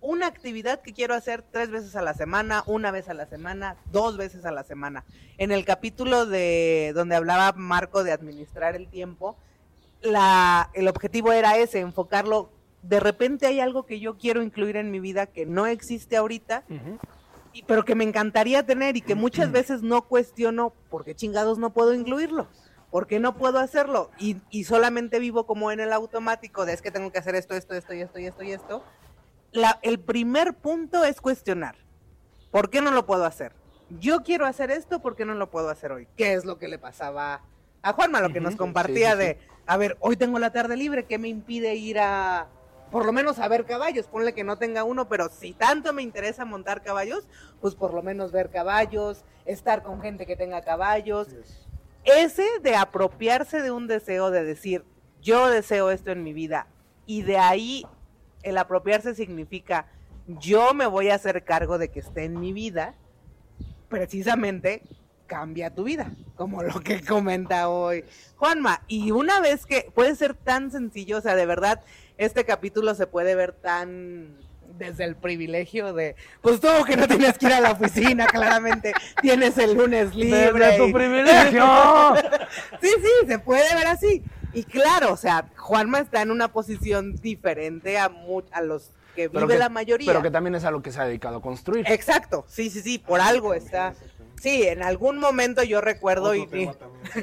[0.00, 3.76] una actividad que quiero hacer tres veces a la semana, una vez a la semana,
[3.92, 5.04] dos veces a la semana.
[5.38, 9.36] En el capítulo de donde hablaba Marco de administrar el tiempo,
[10.00, 12.50] la, el objetivo era ese, enfocarlo.
[12.82, 16.64] De repente hay algo que yo quiero incluir en mi vida que no existe ahorita,
[17.52, 21.72] y- pero que me encantaría tener y que muchas veces no cuestiono porque chingados no
[21.72, 22.48] puedo incluirlo.
[22.90, 24.10] ¿Por qué no puedo hacerlo?
[24.18, 27.54] Y, y solamente vivo como en el automático de es que tengo que hacer esto,
[27.54, 28.84] esto, esto y esto y esto y esto.
[29.52, 31.76] La- el primer punto es cuestionar.
[32.50, 33.52] ¿Por qué no lo puedo hacer?
[33.98, 36.06] Yo quiero hacer esto, ¿por qué no lo puedo hacer hoy?
[36.16, 37.42] ¿Qué es lo que le pasaba
[37.82, 38.20] a Juanma?
[38.20, 39.26] Lo que nos compartía sí, sí.
[39.26, 42.48] de, a ver, hoy tengo la tarde libre, ¿qué me impide ir a,
[42.92, 44.06] por lo menos a ver caballos?
[44.06, 47.26] Ponle que no tenga uno, pero si tanto me interesa montar caballos,
[47.60, 51.28] pues por lo menos ver caballos, estar con gente que tenga caballos.
[52.04, 54.84] Ese de apropiarse de un deseo, de decir,
[55.22, 56.66] yo deseo esto en mi vida,
[57.06, 57.86] y de ahí
[58.42, 59.86] el apropiarse significa,
[60.26, 62.94] yo me voy a hacer cargo de que esté en mi vida,
[63.88, 64.82] precisamente
[65.32, 68.04] cambia tu vida, como lo que comenta hoy
[68.36, 68.82] Juanma.
[68.86, 71.80] Y una vez que puede ser tan sencillo, o sea, de verdad,
[72.18, 74.36] este capítulo se puede ver tan
[74.78, 78.92] desde el privilegio de, pues tú que no tienes que ir a la oficina, claramente
[79.22, 80.52] tienes el lunes libre.
[80.66, 81.64] Desde tu privilegio.
[82.82, 84.22] Sí, sí, se puede ver así.
[84.52, 89.28] Y claro, o sea, Juanma está en una posición diferente a, mu- a los que
[89.28, 90.06] vive que- la mayoría.
[90.06, 91.84] Pero que también es a lo que se ha dedicado a construir.
[91.88, 93.94] Exacto, sí, sí, sí, por algo está.
[94.42, 96.48] Sí, en algún momento yo recuerdo y...
[96.48, 97.20] Tema sí,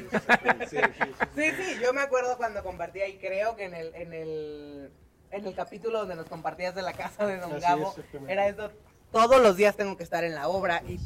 [0.70, 1.26] sí, sí.
[1.36, 4.90] Sí, sí, yo me acuerdo cuando compartía y creo que en el, en el,
[5.30, 8.48] en el capítulo donde nos compartías de la casa de Don Así Gabo, es, era
[8.48, 8.70] eso,
[9.12, 10.98] todos los días tengo que estar en la obra y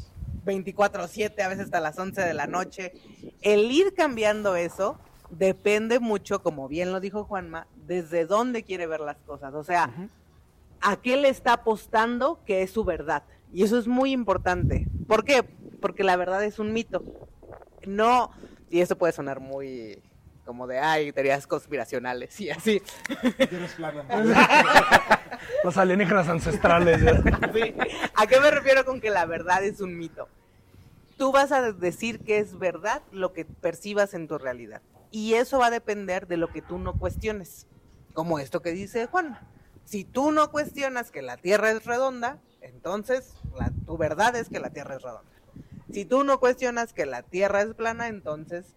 [0.45, 2.93] 24/7, a veces hasta las 11 de la noche.
[3.41, 4.97] El ir cambiando eso
[5.31, 9.53] depende mucho, como bien lo dijo Juanma, desde dónde quiere ver las cosas.
[9.53, 9.91] O sea,
[10.79, 13.23] a qué le está apostando que es su verdad.
[13.51, 14.87] Y eso es muy importante.
[15.07, 15.43] ¿Por qué?
[15.85, 17.03] Porque la verdad es un mito.
[17.85, 18.31] No,
[18.71, 20.01] y eso puede sonar muy
[20.43, 22.81] como de, ay, teorías conspiracionales y así.
[25.63, 27.01] Los alienígenas ancestrales.
[27.53, 27.75] Sí.
[28.15, 30.27] ¿A qué me refiero con que la verdad es un mito?
[31.17, 34.81] Tú vas a decir que es verdad lo que percibas en tu realidad.
[35.11, 37.67] Y eso va a depender de lo que tú no cuestiones.
[38.15, 39.37] Como esto que dice Juan.
[39.83, 44.59] Si tú no cuestionas que la Tierra es redonda, entonces la- tu verdad es que
[44.59, 45.29] la Tierra es redonda.
[45.91, 48.75] Si tú no cuestionas que la Tierra es plana, entonces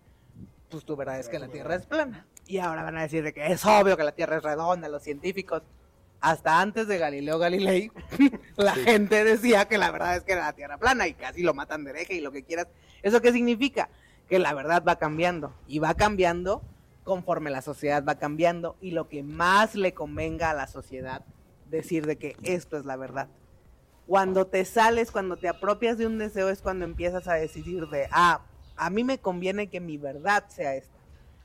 [0.70, 2.26] pues tu verdad es que la Tierra es plana.
[2.46, 5.02] Y ahora van a decir de que es obvio que la Tierra es redonda, los
[5.02, 5.62] científicos.
[6.20, 7.92] Hasta antes de Galileo Galilei,
[8.56, 11.54] la gente decía que la verdad es que era la Tierra plana y casi lo
[11.54, 12.66] matan de hereje y lo que quieras.
[13.02, 13.88] ¿Eso qué significa?
[14.28, 16.62] Que la verdad va cambiando y va cambiando
[17.04, 21.24] conforme la sociedad va cambiando y lo que más le convenga a la sociedad
[21.70, 23.28] decir de que esto es la verdad.
[24.08, 28.08] Cuando te sales, cuando te apropias de un deseo es cuando empiezas a decidir de,
[28.10, 28.40] ah,
[28.74, 30.96] a mí me conviene que mi verdad sea esta.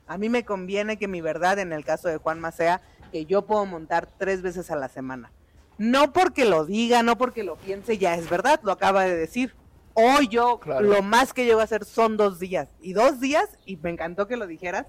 [0.06, 2.80] A mí me conviene que mi verdad, en el caso de Juanma, sea
[3.12, 5.30] que yo puedo montar tres veces a la semana.
[5.76, 9.54] No porque lo diga, no porque lo piense, ya es verdad, lo acaba de decir.
[9.92, 10.80] Hoy yo, Claro.
[10.86, 12.70] lo más que llego a hacer son dos días.
[12.80, 14.86] Y dos días, y me encantó que lo dijeras,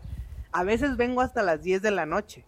[0.53, 2.45] a veces vengo hasta las 10 de la noche.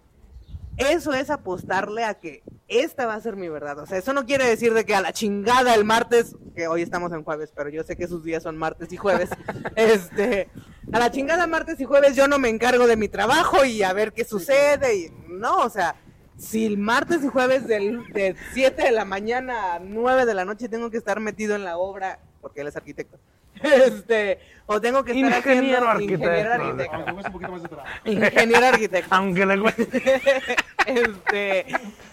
[0.77, 3.79] Eso es apostarle a que esta va a ser mi verdad.
[3.79, 6.81] O sea, eso no quiere decir de que a la chingada el martes, que hoy
[6.81, 9.29] estamos en jueves, pero yo sé que sus días son martes y jueves.
[9.75, 10.49] este,
[10.91, 13.93] a la chingada martes y jueves yo no me encargo de mi trabajo y a
[13.93, 14.95] ver qué sucede.
[14.95, 15.95] Y, no, o sea,
[16.37, 20.45] si el martes y jueves del, de 7 de la mañana a 9 de la
[20.45, 23.17] noche tengo que estar metido en la obra, porque él es arquitecto.
[23.85, 26.25] Este, o tengo que estar Ingeniero haciendo arquitecto.
[26.25, 26.95] ingeniero arquitecto.
[26.95, 27.89] Aunque es un poquito más de trabajo.
[28.05, 29.15] Ingeniero arquitecto.
[29.15, 30.21] Aunque le cueste.
[30.85, 31.65] este,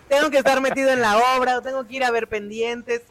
[0.08, 3.02] tengo que estar metido en la obra, o tengo que ir a ver pendientes.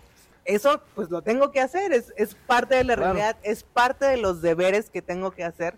[0.45, 3.13] Eso, pues lo tengo que hacer, es, es parte de la Claro.
[3.13, 5.77] realidad, es parte de los deberes que tengo que hacer,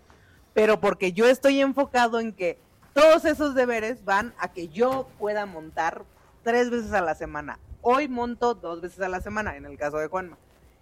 [0.54, 2.58] pero porque yo estoy enfocado en que
[2.92, 6.02] todos esos deberes van a que yo pueda montar
[6.42, 7.60] tres veces a la semana.
[7.80, 10.36] Hoy monto dos veces a la semana, en el caso de Juanma.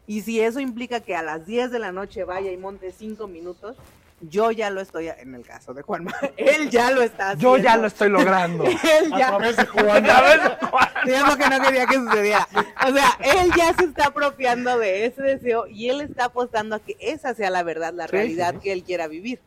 [0.07, 3.27] Y si eso implica que a las 10 de la noche vaya y monte cinco
[3.27, 3.77] minutos,
[4.21, 7.57] yo ya lo estoy, en el caso de Juanma, él ya lo está haciendo.
[7.59, 8.65] Yo ya lo estoy logrando.
[8.65, 10.07] Él A ya, través de Juan.
[10.07, 12.49] A es lo que no quería que sucediera.
[12.89, 16.81] O sea, él ya se está apropiando de ese deseo y él está apostando a
[16.81, 19.41] que esa sea la verdad, la Sí, realidad sí, que él quiera vivir.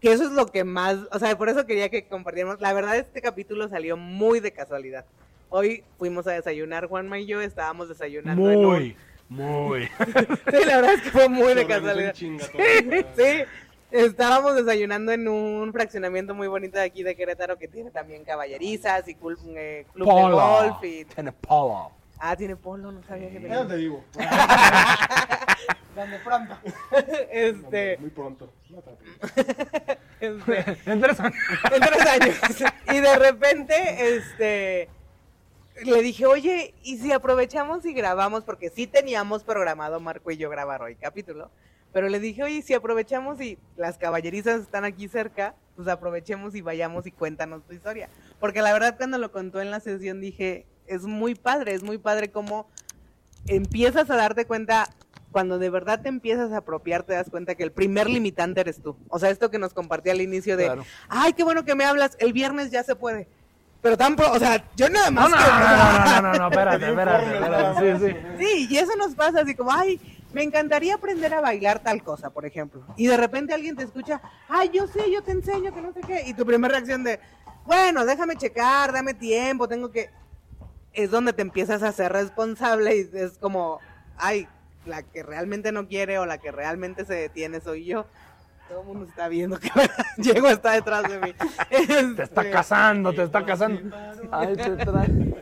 [0.00, 2.60] Que eso es lo que más, o sea, por eso quería que compartiéramos.
[2.60, 5.04] La verdad, este capítulo salió muy de casualidad.
[5.50, 8.50] Hoy fuimos a desayunar, Juanma y yo estábamos desayunando.
[8.50, 8.96] en un-
[9.28, 9.86] muy.
[10.50, 12.14] Sí, la verdad es que fue muy de en casualidad.
[12.14, 12.36] Sí,
[13.90, 19.06] estábamos desayunando en un fraccionamiento muy bonito de aquí de Querétaro que tiene también caballerizas
[19.08, 21.92] y cul- eh, club de golf y Tiene polo.
[22.20, 23.58] Ah, tiene polo, no sabía que tenía.
[23.58, 24.04] donde vivo.
[25.94, 26.56] Donde pronto.
[27.30, 28.52] este, Muy pronto.
[28.70, 29.02] No tanto.
[30.20, 31.36] este, Interesante.
[31.74, 32.36] en tres años.
[32.92, 34.88] Y de repente, este,
[35.84, 38.44] le dije, oye, ¿y si aprovechamos y grabamos?
[38.44, 41.50] Porque sí teníamos programado Marco y yo grabar hoy capítulo.
[41.92, 46.60] Pero le dije, oye, si aprovechamos y las caballerizas están aquí cerca, pues aprovechemos y
[46.60, 48.08] vayamos y cuéntanos tu historia.
[48.40, 51.98] Porque la verdad cuando lo contó en la sesión dije, es muy padre, es muy
[51.98, 52.68] padre cómo
[53.46, 54.88] empiezas a darte cuenta,
[55.30, 58.82] cuando de verdad te empiezas a apropiar, te das cuenta que el primer limitante eres
[58.82, 58.96] tú.
[59.08, 60.84] O sea, esto que nos compartí al inicio de, Claro.
[61.08, 63.28] ay, qué bueno que me hablas, el viernes ya se puede.
[63.80, 66.48] Pero tan pro- o sea, yo nada más no, que- no, no, no, no, no,
[66.50, 68.44] espérate, espérate, informes, espérate, sí, sí.
[68.44, 70.00] Sí, y eso nos pasa así como, ay,
[70.32, 72.82] me encantaría aprender a bailar tal cosa, por ejemplo.
[72.96, 76.00] Y de repente alguien te escucha, ay, yo sé, yo te enseño, que no sé
[76.00, 76.24] qué.
[76.26, 77.20] Y tu primera reacción de,
[77.64, 80.10] bueno, déjame checar, dame tiempo, tengo que...
[80.92, 83.78] Es donde te empiezas a ser responsable y es como,
[84.16, 84.48] ay,
[84.86, 88.06] la que realmente no quiere o la que realmente se detiene soy yo.
[88.68, 89.70] Todo el mundo está viendo que
[90.18, 91.32] llego está detrás de mí.
[91.70, 93.96] Te está Este, casando, te está casando.
[94.30, 95.34] Ay, te trae.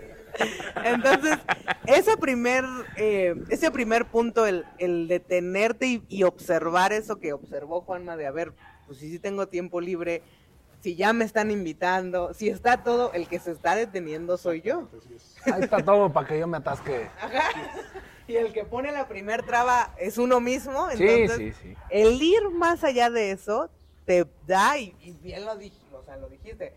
[0.84, 1.38] Entonces,
[1.86, 2.64] ese primer,
[2.96, 8.26] eh, ese primer punto, el, el detenerte y, y observar eso que observó Juanma de,
[8.26, 8.52] a ver,
[8.86, 10.22] pues si sí tengo tiempo libre,
[10.80, 14.88] si ya me están invitando, si está todo, el que se está deteniendo soy yo.
[15.46, 17.08] Ahí está todo para que yo me atasque.
[18.28, 20.88] Y el que pone la primer traba es uno mismo.
[20.90, 21.76] Sí, Entonces, sí, sí.
[21.90, 23.70] el ir más allá de eso
[24.04, 26.74] te da, y, y bien lo, dij- o sea, lo dijiste,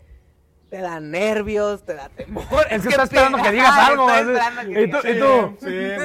[0.68, 2.44] te da nervios, te da temor.
[2.70, 4.08] Es que está esperando que digas algo.
[4.08, 4.30] está así.
[4.30, 5.56] esperando que Y tú, digas- y tú.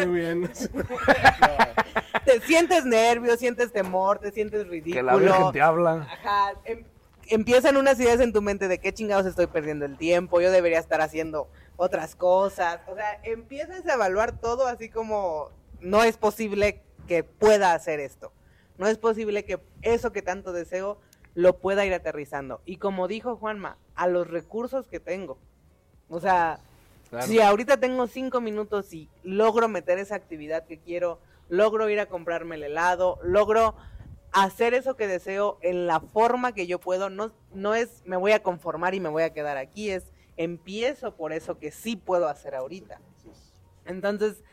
[0.02, 0.52] Sí, muy bien.
[2.26, 4.96] te sientes nervios, sientes temor, te sientes ridículo.
[4.96, 6.08] Que la Virgen te habla.
[6.12, 6.86] Ajá, em-
[7.30, 10.80] empiezan unas ideas en tu mente de qué chingados estoy perdiendo el tiempo, yo debería
[10.80, 12.80] estar haciendo otras cosas.
[12.88, 15.50] O sea, empiezas a evaluar todo así como
[15.82, 18.32] no es posible que pueda hacer esto.
[18.78, 21.00] No es posible que eso que tanto deseo
[21.34, 22.62] lo pueda ir aterrizando.
[22.66, 25.38] Y como dijo Juanma, a los recursos que tengo.
[26.10, 26.60] O sea,
[27.10, 27.28] Claro.
[27.28, 32.08] si ahorita tengo cinco minutos y logro meter esa actividad que quiero, logro ir a
[32.08, 33.76] comprarme el helado, logro
[34.36, 38.34] hacer eso que deseo en la forma que yo puedo, no, no es me voy
[38.34, 42.28] a conformar y me voy a quedar aquí, es empiezo por eso que sí puedo
[42.28, 43.00] hacer ahorita.
[43.86, 44.44] Entonces,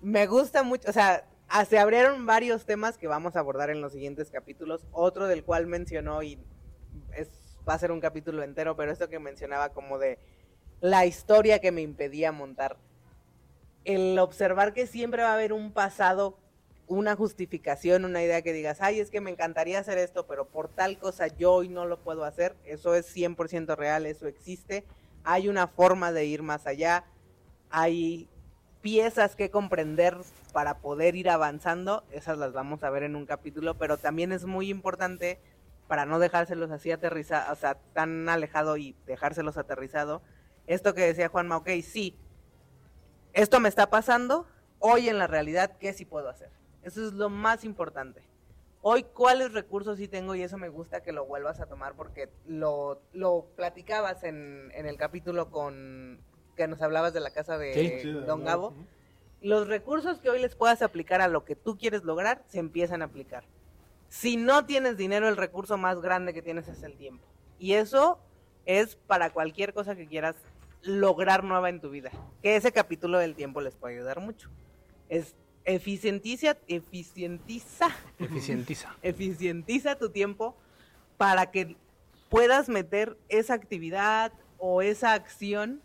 [0.00, 3.80] me gusta mucho, o sea, ah, se abrieron varios temas que vamos a abordar en
[3.80, 6.38] los siguientes capítulos, otro del cual mencionó y
[7.16, 7.28] es,
[7.68, 10.20] va a ser un capítulo entero, pero esto que mencionaba como de
[10.80, 12.76] la historia que me impedía montar.
[13.84, 16.38] El observar que siempre va a haber un pasado,
[16.88, 20.68] una justificación, una idea que digas, ay, es que me encantaría hacer esto, pero por
[20.68, 22.56] tal cosa yo hoy no lo puedo hacer.
[22.64, 24.84] Eso es 100% real, eso existe.
[25.22, 27.04] Hay una forma de ir más allá.
[27.70, 28.28] Hay
[28.80, 30.16] piezas que comprender
[30.52, 32.04] para poder ir avanzando.
[32.10, 35.38] Esas las vamos a ver en un capítulo, pero también es muy importante
[35.88, 40.22] para no dejárselos así aterrizados, o sea, tan alejado y dejárselos aterrizado.
[40.66, 42.14] Esto que decía Juanma, ok, sí,
[43.32, 44.46] esto me está pasando,
[44.78, 46.50] hoy en la realidad, ¿qué sí puedo hacer?
[46.82, 48.22] Eso es lo más importante.
[48.80, 50.34] Hoy, ¿cuáles recursos sí tengo?
[50.34, 54.86] Y eso me gusta que lo vuelvas a tomar porque lo, lo platicabas en, en
[54.86, 56.20] el capítulo con
[56.56, 58.00] que nos hablabas de la casa de Sí.
[58.00, 58.44] Sí, de Don.
[58.44, 58.74] Gabo.
[59.40, 63.02] Los recursos que hoy les puedas aplicar a lo que tú quieres lograr, se empiezan
[63.02, 63.44] a aplicar.
[64.08, 67.24] Si no tienes dinero, el recurso más grande que tienes es el tiempo.
[67.58, 68.18] Y eso
[68.66, 70.34] es para cualquier cosa que quieras
[70.82, 72.10] lograr nueva en tu vida.
[72.42, 74.50] Que ese capítulo del tiempo les puede ayudar mucho.
[75.08, 75.34] Es
[75.68, 78.96] eficientiza, eficientiza, Eficientiza.
[79.02, 80.56] eficientiza tu tiempo
[81.18, 81.76] para que
[82.30, 85.82] puedas meter esa actividad o esa acción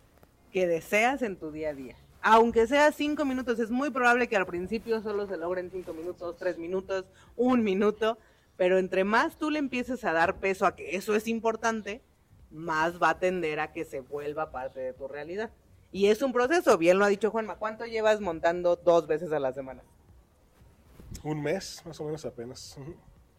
[0.52, 1.96] que deseas en tu día a día.
[2.22, 6.38] Aunque sea cinco minutos, es muy probable que al principio solo se logren cinco minutos,
[6.38, 8.17] tres minutos, un minuto,
[8.56, 12.02] pero entre más tú le empieces a dar peso a que eso es importante,
[12.50, 15.52] más va a tender a que se vuelva parte de tu realidad.
[15.93, 19.39] Y es un proceso, bien lo ha dicho Juanma, ¿cuánto llevas montando dos veces a
[19.39, 19.82] la semana?
[21.23, 22.75] Un mes, más o menos apenas.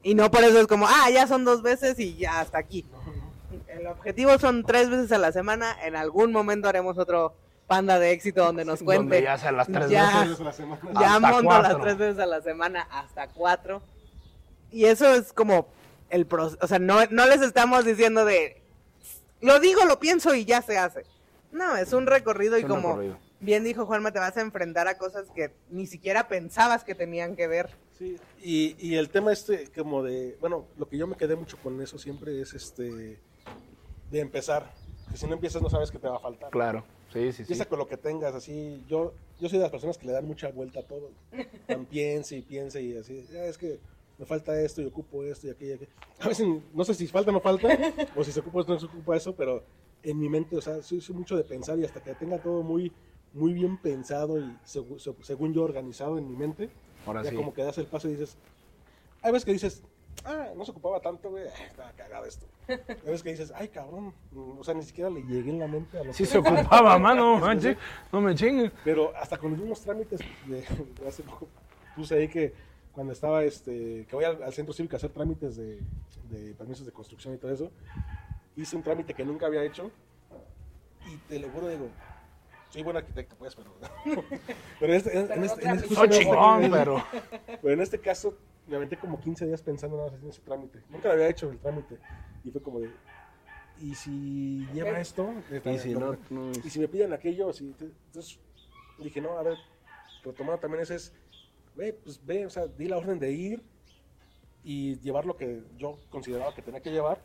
[0.04, 2.86] Y no por eso es como, ah, ya son dos veces y ya hasta aquí.
[3.66, 5.76] El objetivo son tres veces a la semana.
[5.84, 7.34] En algún momento haremos otro
[7.66, 9.02] panda de éxito donde nos cuente.
[9.16, 10.22] Donde ya sea las tres Ya.
[10.22, 10.80] Veces a la semana.
[11.00, 11.72] Ya Hasta monto cuatro.
[11.72, 13.82] las tres veces a la semana hasta cuatro.
[14.70, 15.66] Y eso es como
[16.08, 16.58] el proceso.
[16.62, 18.62] O sea, no, no les estamos diciendo de
[19.40, 21.04] lo digo, lo pienso y ya se hace.
[21.54, 23.18] No, es un recorrido y Es un como recorrido.
[23.40, 27.36] bien dijo Juanma, te vas a enfrentar a cosas que ni siquiera pensabas que tenían
[27.36, 27.70] que ver.
[27.96, 31.56] Sí, y, y el tema este, como de, bueno, lo que yo me quedé mucho
[31.62, 33.18] con eso siempre es este,
[34.10, 34.74] de empezar.
[35.10, 36.50] Que si no empiezas no sabes qué te va a faltar.
[36.50, 36.84] Claro.
[37.12, 37.42] Sí, sí, sí.
[37.42, 38.82] Empieza con lo que tengas, así.
[38.88, 41.12] Yo, yo soy de las personas que le dan mucha vuelta a todo.
[41.68, 43.24] Tan piense y piense y así.
[43.34, 43.78] "Ah, es que
[44.18, 45.72] me falta esto y ocupo esto y aquello.
[45.72, 45.90] y aquello".
[46.18, 47.68] A veces no sé si falta o no falta,
[48.16, 49.62] o si se ocupa esto o no se ocupa eso, pero
[50.04, 52.62] en mi mente, o sea, soy, soy mucho de pensar y hasta que tenga todo
[52.62, 52.92] muy,
[53.32, 56.70] muy bien pensado y segu- se- según yo organizado en mi mente,
[57.06, 57.36] Ahora ya sí.
[57.36, 58.36] como que das el paso y dices,
[59.22, 59.82] hay veces que dices,
[60.24, 62.46] ah, no se ocupaba tanto, güey, estaba cagado esto.
[62.68, 65.98] Hay veces que dices, ay, cabrón, o sea, ni siquiera le llegué en la mente
[65.98, 66.28] a lo Sí que...
[66.30, 67.76] se ocupaba, mano, manche,
[68.12, 68.72] no me chingues.
[68.84, 70.56] Pero hasta con los mismos trámites de,
[71.00, 71.48] de hace poco
[71.96, 72.52] puse ahí que
[72.92, 75.80] cuando estaba, este, que voy al, al centro cívico a hacer trámites de,
[76.30, 77.70] de permisos de construcción y todo eso,
[78.56, 79.90] hice un trámite que nunca había hecho
[81.12, 81.88] y te lo juro, digo,
[82.70, 83.74] soy buen arquitecto, pues, pero...
[84.80, 87.04] pero en este, en, en este, en este- No chingón, pero.
[87.62, 88.36] pero en este caso
[88.66, 90.80] me aventé como 15 días pensando nada más en ese trámite.
[90.88, 91.98] Nunca lo había hecho el trámite.
[92.42, 92.90] Y fue como de,
[93.80, 95.32] ¿y si lleva esto?
[95.64, 96.50] Y si no, no.
[96.64, 98.38] Y si me piden aquello, si te- entonces
[98.98, 99.58] dije, no, a ver,
[100.24, 101.12] retomando también ese es,
[101.76, 103.62] ve, pues ve, o sea, di la orden de ir
[104.62, 107.20] y llevar lo que yo consideraba que tenía que llevar.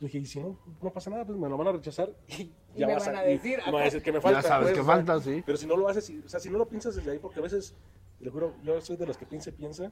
[0.00, 2.42] Dije, y si no, no pasa nada, pues me lo van a rechazar y,
[2.76, 4.42] Y me vas van a decir, y me van a decir que me falta.
[4.42, 5.42] Ya sabes pues, que o sea, falta, sí.
[5.44, 7.40] Pero si no lo haces, y- o sea, si no lo piensas desde ahí, porque
[7.40, 7.74] a veces,
[8.18, 9.90] te lo juro, yo soy de los que piensa piensa,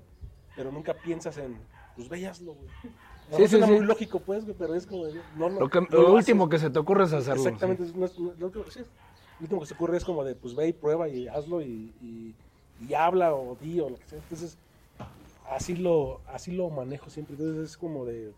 [0.55, 1.59] pero nunca piensas en,
[1.97, 2.69] pues ve y hazlo, güey.
[3.29, 3.73] No, Sí, sí, suena sí.
[3.73, 6.29] muy lógico, pues, güey, pero es como, de, no, no, Lo, que, no lo haces.
[6.29, 7.43] último que se te ocurre es hacerlo.
[7.43, 7.49] sí.
[7.49, 10.37] Exactamente, no es- no- lo, último, sí, lo último que se ocurre es como de,
[10.37, 12.37] pues ve y prueba y hazlo y, y-
[12.79, 14.19] y habla o di o lo que sea.
[14.19, 14.57] Entonces,
[15.51, 17.35] así lo, así lo manejo siempre.
[17.35, 18.33] Entonces es como de,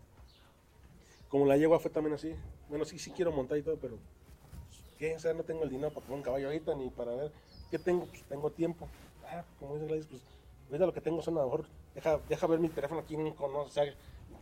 [1.29, 2.33] como la yegua fue también así.
[2.67, 3.97] Bueno, sí, sí quiero montar y todo, pero
[4.97, 5.15] ¿qué?
[5.15, 7.31] O sea, no tengo el dinero para comprar un caballo ahorita ni para ver
[7.71, 8.05] qué tengo.
[8.05, 8.87] Pues tengo tiempo.
[9.25, 10.21] Ah, como dice Gladys, pues
[10.67, 11.65] ahorita lo que tengo son a lo mejor,
[11.95, 13.95] deja, deja ver mi teléfono, quién conoce, o sea,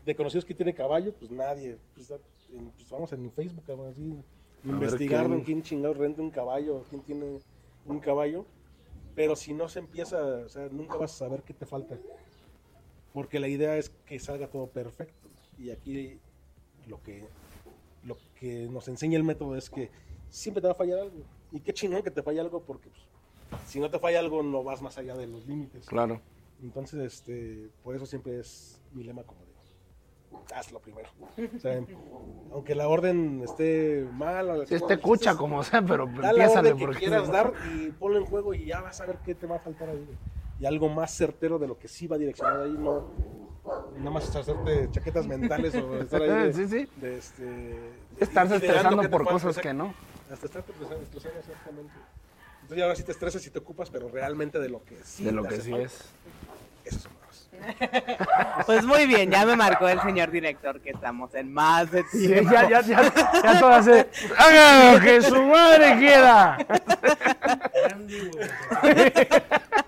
[0.06, 1.78] de conocidos que tiene caballo, pues nadie.
[1.94, 2.08] Pues,
[2.50, 4.16] pues, vamos en Facebook, así,
[4.64, 7.40] investigar quién- quién chingado renta un caballo, quién tiene
[7.86, 8.46] un caballo.
[9.16, 11.98] Pero si no se empieza, o sea, nunca vas a saber qué te falta.
[13.14, 15.28] Porque la idea es que salga todo perfecto.
[15.58, 16.20] Y aquí
[16.88, 17.24] lo que,
[18.04, 19.90] lo que nos enseña el método es que
[20.30, 21.24] siempre te va a fallar algo.
[21.52, 24.64] Y qué chingón que te falle algo porque pues, si no te falla algo no
[24.64, 25.86] vas más allá de los límites.
[25.86, 26.20] Claro.
[26.62, 29.48] Entonces, este, por eso siempre es mi lema como de,
[30.56, 31.10] hazlo primero.
[31.56, 31.84] O sea,
[32.52, 36.78] aunque la orden esté mal, o Si este cucha como sea, pero da la orden
[36.78, 37.00] que porque.
[37.00, 39.60] quieras dar y ponlo en juego y ya vas a ver qué te va a
[39.60, 40.08] faltar ahí.
[40.60, 43.08] Y algo más certero de lo que sí va direccionado ahí, no
[43.98, 46.88] nada más hacerte chaquetas mentales o estar ahí de, Sí, sí.
[46.98, 47.80] de este
[48.20, 49.62] Estarse estresando por cosas exacto.
[49.70, 49.94] que no.
[50.32, 51.94] Hasta estarte estresando, estresando exactamente.
[52.62, 55.24] Entonces ya ahora sí te estresas y te ocupas, pero realmente de lo que sí
[55.24, 55.86] De lo que sí falta.
[55.86, 56.06] es.
[57.02, 57.50] Son los.
[58.66, 62.28] Pues muy bien, ya me marcó el señor director que estamos en más de Sí,
[62.28, 62.52] tiempo.
[62.52, 63.14] ya, ya, ya,
[63.44, 64.10] ya todo hace.
[64.38, 66.58] ¡Haga lo que su madre quiera!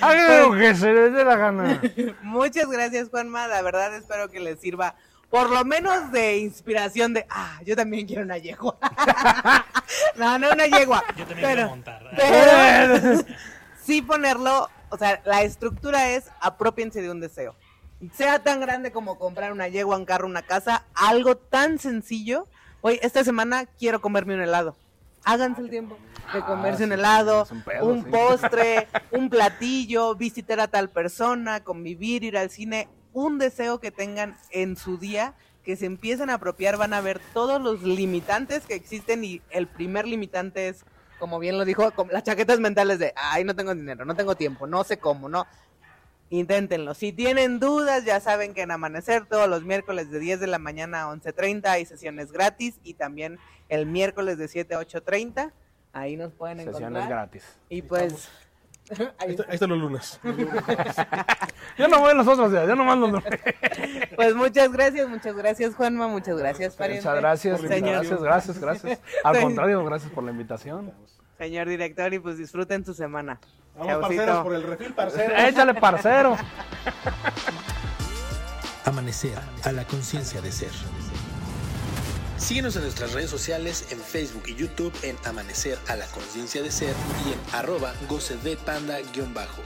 [0.00, 1.80] ¡Haga lo que se les dé la gana!
[2.22, 3.48] Muchas gracias, Juanma.
[3.48, 4.94] La verdad espero que les sirva
[5.34, 8.76] por lo menos de inspiración de, ah, yo también quiero una yegua.
[10.16, 11.02] no, no una yegua.
[11.16, 12.10] Yo también pero, quiero montar.
[12.16, 13.24] pero
[13.82, 17.56] sí ponerlo, o sea, la estructura es apropiense de un deseo.
[18.12, 22.46] Sea tan grande como comprar una yegua, un carro, una casa, algo tan sencillo.
[22.80, 24.76] Hoy, esta semana quiero comerme un helado.
[25.24, 25.96] Háganse el tiempo
[26.32, 28.10] de comerse un helado, un pedo, un sí.
[28.10, 34.36] postre, un platillo, visitar a tal persona, convivir, ir al cine, un deseo que tengan
[34.50, 38.74] en su día, que se empiecen a apropiar, van a ver todos los limitantes que
[38.74, 40.84] existen y el primer limitante es,
[41.18, 44.66] como bien lo dijo, las chaquetas mentales de, ay, no tengo dinero, no tengo tiempo,
[44.66, 45.46] no sé cómo, no.
[46.30, 46.94] Inténtenlo.
[46.94, 50.58] Si tienen dudas, ya saben que en Amanecer todos los miércoles de 10 de la
[50.58, 55.52] mañana a 11.30 hay sesiones gratis y también el miércoles de 7 a 8.30.
[55.92, 56.90] Ahí nos pueden encontrar.
[56.90, 57.44] Sesiones gratis.
[57.68, 58.28] Y pues...
[58.90, 60.20] Ahí, ahí está- ahí están los lunes.
[61.78, 63.22] Yo no voy a los otros días, yo nomás los
[64.14, 67.06] Pues muchas gracias, muchas gracias Juanma, muchas gracias pariente.
[67.06, 69.00] Muchas gracias, gracias, gracias, gracias.
[69.24, 70.92] Al contrario, gracias por la invitación.
[71.38, 73.40] Señor director y pues disfruten su semana.
[73.76, 74.16] Vamos, Chaucito.
[74.16, 75.38] parceros, por el refil, parceros.
[75.48, 76.36] Échale, parcero.
[78.84, 80.70] Amanecer a la conciencia de ser.
[82.36, 86.70] Síguenos en nuestras redes sociales en Facebook y YouTube en Amanecer a la conciencia de
[86.70, 86.94] ser
[87.26, 89.62] y en arroba goce de panda-bajo.